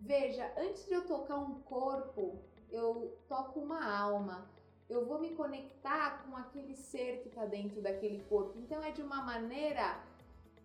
Veja, 0.00 0.52
antes 0.56 0.86
de 0.86 0.94
eu 0.94 1.06
tocar 1.06 1.36
um 1.36 1.60
corpo, 1.60 2.38
eu 2.70 3.16
toco 3.28 3.60
uma 3.60 3.84
alma. 3.84 4.48
Eu 4.88 5.06
vou 5.06 5.18
me 5.18 5.30
conectar 5.30 6.24
com 6.24 6.36
aquele 6.36 6.74
ser 6.74 7.20
que 7.22 7.28
está 7.28 7.46
dentro 7.46 7.80
daquele 7.80 8.22
corpo. 8.28 8.58
Então 8.58 8.82
é 8.82 8.90
de 8.90 9.02
uma 9.02 9.22
maneira 9.22 10.00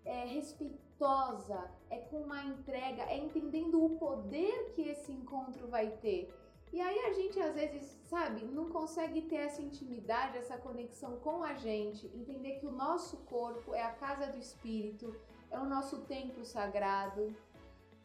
é, 0.04 0.26
respeitosa, 0.26 1.70
é 1.90 1.98
com 1.98 2.22
uma 2.22 2.44
entrega, 2.44 3.04
é 3.04 3.18
entendendo 3.18 3.84
o 3.84 3.98
poder 3.98 4.72
que 4.74 4.82
esse 4.82 5.12
encontro 5.12 5.68
vai 5.68 5.92
ter. 5.92 6.34
E 6.72 6.82
aí 6.82 7.00
a 7.06 7.14
gente 7.14 7.40
às 7.40 7.56
vezes, 7.56 7.98
sabe, 8.04 8.44
não 8.46 8.70
consegue 8.70 9.22
ter 9.22 9.38
essa 9.38 9.62
intimidade, 9.62 10.38
essa 10.38 10.58
conexão 10.58 11.18
com 11.18 11.44
a 11.44 11.54
gente, 11.54 12.08
entender 12.14 12.60
que 12.60 12.66
o 12.66 12.72
nosso 12.72 13.18
corpo 13.18 13.74
é 13.74 13.84
a 13.84 13.92
casa 13.92 14.28
do 14.28 14.38
espírito, 14.38 15.16
é 15.50 15.58
o 15.60 15.66
nosso 15.66 16.00
templo 16.02 16.44
sagrado. 16.44 17.34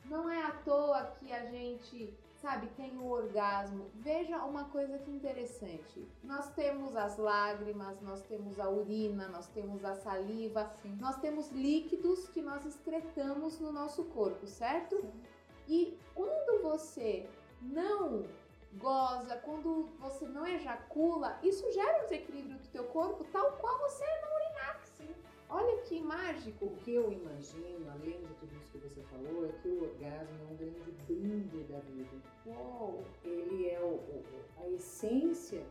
Não 0.05 0.29
é 0.31 0.43
à 0.43 0.53
toa 0.53 1.07
que 1.19 1.33
a 1.33 1.45
gente, 1.47 2.13
sabe, 2.43 2.67
tem 2.77 2.99
o 2.99 3.09
orgasmo. 3.09 3.87
Veja 3.95 4.45
uma 4.45 4.65
coisa 4.65 4.99
que 4.99 5.11
interessante. 5.11 6.07
Nós 6.25 6.53
temos 6.55 6.97
as 6.97 7.17
lágrimas, 7.17 8.01
nós 8.03 8.21
temos 8.23 8.59
a 8.59 8.69
urina, 8.69 9.29
nós 9.29 9.47
temos 9.47 9.85
a 9.85 9.95
saliva, 9.95 10.71
Sim. 10.83 10.99
nós 11.01 11.17
temos 11.19 11.51
líquidos 11.53 12.29
que 12.29 12.43
nós 12.43 12.67
excretamos 12.67 13.61
no 13.61 13.71
nosso 13.71 14.05
corpo, 14.07 14.47
certo? 14.47 15.03
E 15.69 15.97
quando 16.15 16.63
você 16.63 17.29
não 17.63 18.25
goza, 18.75 19.37
quando 19.37 19.89
você 20.01 20.27
não 20.27 20.45
ejacula, 20.45 21.39
isso 21.43 21.71
gera 21.73 22.01
um 22.01 22.03
desequilíbrio 22.03 22.59
do 22.59 22.69
teu 22.69 22.85
corpo, 22.85 23.25
tal 23.33 23.53
qual 23.53 23.79
você 23.79 24.05
não. 24.05 24.33
Sim. 24.33 24.42
Olha 25.55 25.83
que 25.83 26.01
mágico. 26.01 26.65
O 26.67 26.77
que 26.79 26.95
eu 26.95 27.13
imagino, 27.13 27.91
além 27.91 28.21
de 28.25 28.35
tudo 28.41 28.55
isso 28.57 28.71
que 28.73 28.79
você 28.79 29.03
falou, 29.03 29.45
é 29.47 29.53
que 29.61 29.69
o 29.69 29.83
orgasmo 29.83 30.39
é 30.49 30.53
um 30.53 30.57
grande 30.57 30.91
brinde 31.07 31.63
da 31.65 31.79
vida. 31.81 32.17
Uou. 32.47 33.05
Ele 33.23 33.69
é 33.69 33.81
o- 33.81 33.97
o- 33.97 34.25
a 34.59 34.69
essência 34.71 35.63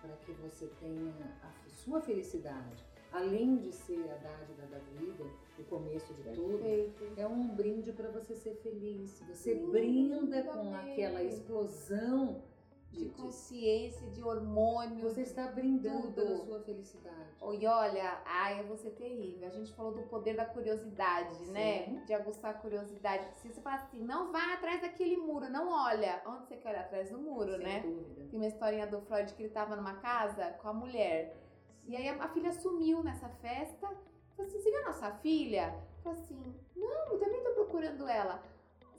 para 0.00 0.14
que 0.16 0.32
você 0.32 0.66
tenha 0.78 1.38
a 1.42 1.68
sua 1.70 2.00
felicidade. 2.02 2.84
Além 3.12 3.56
de 3.56 3.72
ser 3.72 4.02
a 4.10 4.16
dádiva 4.16 4.66
da 4.66 4.78
vida, 4.98 5.24
o 5.58 5.64
começo 5.64 6.12
de 6.14 6.24
tudo, 6.34 6.58
Perfeito. 6.58 7.12
é 7.16 7.26
um 7.26 7.48
brinde 7.48 7.92
para 7.92 8.10
você 8.10 8.34
ser 8.34 8.56
feliz. 8.56 9.22
Você 9.28 9.54
Sim, 9.54 9.70
brinda 9.70 10.42
com 10.42 10.74
aquela 10.74 11.22
explosão 11.22 12.42
De 12.94 13.08
consciência, 13.10 14.08
de 14.10 14.22
hormônio. 14.22 15.02
você 15.02 15.22
está 15.22 15.48
brindando 15.48 16.02
tudo. 16.02 16.14
pela 16.14 16.36
sua 16.38 16.60
felicidade. 16.60 17.14
E 17.52 17.66
olha, 17.66 18.22
ai, 18.24 18.60
eu 18.60 18.66
vou 18.66 18.76
ser 18.76 18.90
terrível. 18.90 19.46
A 19.48 19.50
gente 19.50 19.72
falou 19.74 19.92
do 19.92 20.02
poder 20.04 20.34
da 20.34 20.44
curiosidade, 20.46 21.34
Sim. 21.44 21.52
né? 21.52 22.02
De 22.06 22.14
aguçar 22.14 22.52
a 22.52 22.54
curiosidade. 22.54 23.26
Se 23.36 23.48
você 23.48 23.60
fala 23.60 23.76
assim, 23.76 24.02
não 24.02 24.32
vai 24.32 24.54
atrás 24.54 24.80
daquele 24.80 25.16
muro, 25.16 25.48
não 25.50 25.68
olha. 25.70 26.22
Onde 26.26 26.46
você 26.46 26.56
quer 26.56 26.70
olhar? 26.70 26.80
Atrás 26.84 27.10
do 27.10 27.18
muro, 27.18 27.52
Sem 27.56 27.62
né? 27.66 27.80
dúvida. 27.80 28.26
Tem 28.30 28.38
uma 28.38 28.46
historinha 28.46 28.86
do 28.86 29.00
Freud 29.02 29.32
que 29.34 29.42
ele 29.42 29.52
tava 29.52 29.76
numa 29.76 29.94
casa 29.96 30.52
com 30.62 30.68
a 30.68 30.72
mulher. 30.72 31.36
E 31.86 31.96
aí 31.96 32.08
a, 32.08 32.24
a 32.24 32.28
filha 32.28 32.52
sumiu 32.52 33.02
nessa 33.02 33.28
festa. 33.28 33.86
Falei 34.36 34.50
assim, 34.50 34.60
você 34.60 34.70
viu 34.70 34.80
a 34.80 34.86
nossa 34.86 35.10
filha? 35.16 35.74
Falei 36.02 36.18
assim, 36.18 36.54
não, 36.74 37.12
eu 37.12 37.18
também 37.18 37.42
tô 37.42 37.50
procurando 37.50 38.08
ela. 38.08 38.42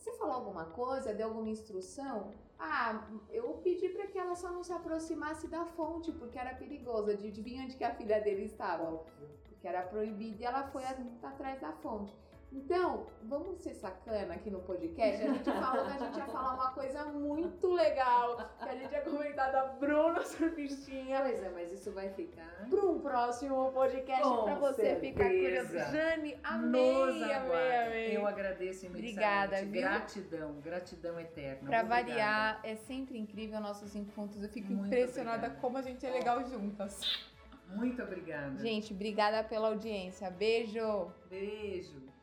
Você 0.05 0.13
falou 0.17 0.35
alguma 0.35 0.65
coisa? 0.65 1.15
Deu 1.15 1.29
alguma 1.29 1.49
instrução? 1.49 2.31
Ah, 2.59 3.07
eu 3.31 3.59
pedi 3.63 3.89
pra 3.89 4.05
que 4.05 4.19
ela 4.19 4.35
só 4.35 4.51
não 4.51 4.63
se 4.63 4.71
aproximasse 4.71 5.47
da 5.47 5.65
fonte, 5.65 6.11
porque 6.11 6.37
era 6.37 6.53
perigoso. 6.53 7.09
Adivinha 7.09 7.63
onde 7.63 7.75
que 7.75 7.83
a 7.83 7.95
filha 7.95 8.21
dele 8.21 8.43
estava? 8.43 9.03
Porque 9.49 9.67
era 9.67 9.81
proibido 9.81 10.39
e 10.39 10.45
ela 10.45 10.67
foi 10.67 10.83
atrás 11.23 11.59
da 11.59 11.71
fonte. 11.71 12.15
Então, 12.55 13.05
vamos 13.23 13.57
ser 13.59 13.73
sacana 13.73 14.33
aqui 14.33 14.49
no 14.49 14.59
podcast. 14.61 15.21
A 15.23 15.33
gente 15.33 15.43
falou 15.43 15.85
que 15.85 15.91
a 15.91 15.97
gente 15.97 16.17
ia 16.17 16.25
falar 16.25 16.53
uma 16.53 16.71
coisa 16.71 17.03
muito 17.05 17.73
legal. 17.73 18.37
Que 18.57 18.69
a 18.69 18.75
gente 18.75 18.91
ia 18.93 19.01
comentar 19.01 19.51
da 19.51 19.65
Bruna 19.65 20.23
Surfistinha 20.23 21.19
Pois 21.21 21.43
é, 21.43 21.49
mas 21.49 21.71
isso 21.73 21.91
vai 21.91 22.09
ficar. 22.09 22.65
para 22.69 22.85
um 22.85 22.99
próximo 22.99 23.71
podcast 23.73 24.23
pra 24.43 24.55
você 24.55 24.95
ficar 24.95 25.23
certeza. 25.25 25.67
curioso. 25.67 25.91
Jane, 25.91 26.39
amei, 26.43 27.23
amei, 27.33 27.77
amei. 27.85 28.17
Eu 28.17 28.25
agradeço 28.25 28.85
imensamente. 28.85 29.11
Obrigada, 29.11 29.61
viu? 29.61 29.81
Gratidão, 29.81 30.53
gratidão 30.61 31.19
eterna. 31.19 31.59
Obrigada. 31.61 31.87
variar, 31.89 32.59
é 32.63 32.75
sempre 32.75 33.17
incrível 33.19 33.59
nossos 33.59 33.93
encontros. 33.95 34.41
Eu 34.41 34.49
fico 34.49 34.71
Muito 34.71 34.87
impressionada 34.87 35.37
obrigada. 35.47 35.59
como 35.61 35.77
a 35.77 35.81
gente 35.81 36.05
é 36.05 36.09
legal 36.09 36.41
juntas. 36.45 37.01
Muito 37.67 38.01
obrigada. 38.01 38.57
Gente, 38.59 38.93
obrigada 38.93 39.43
pela 39.43 39.67
audiência. 39.67 40.29
Beijo! 40.31 41.11
Beijo. 41.29 42.14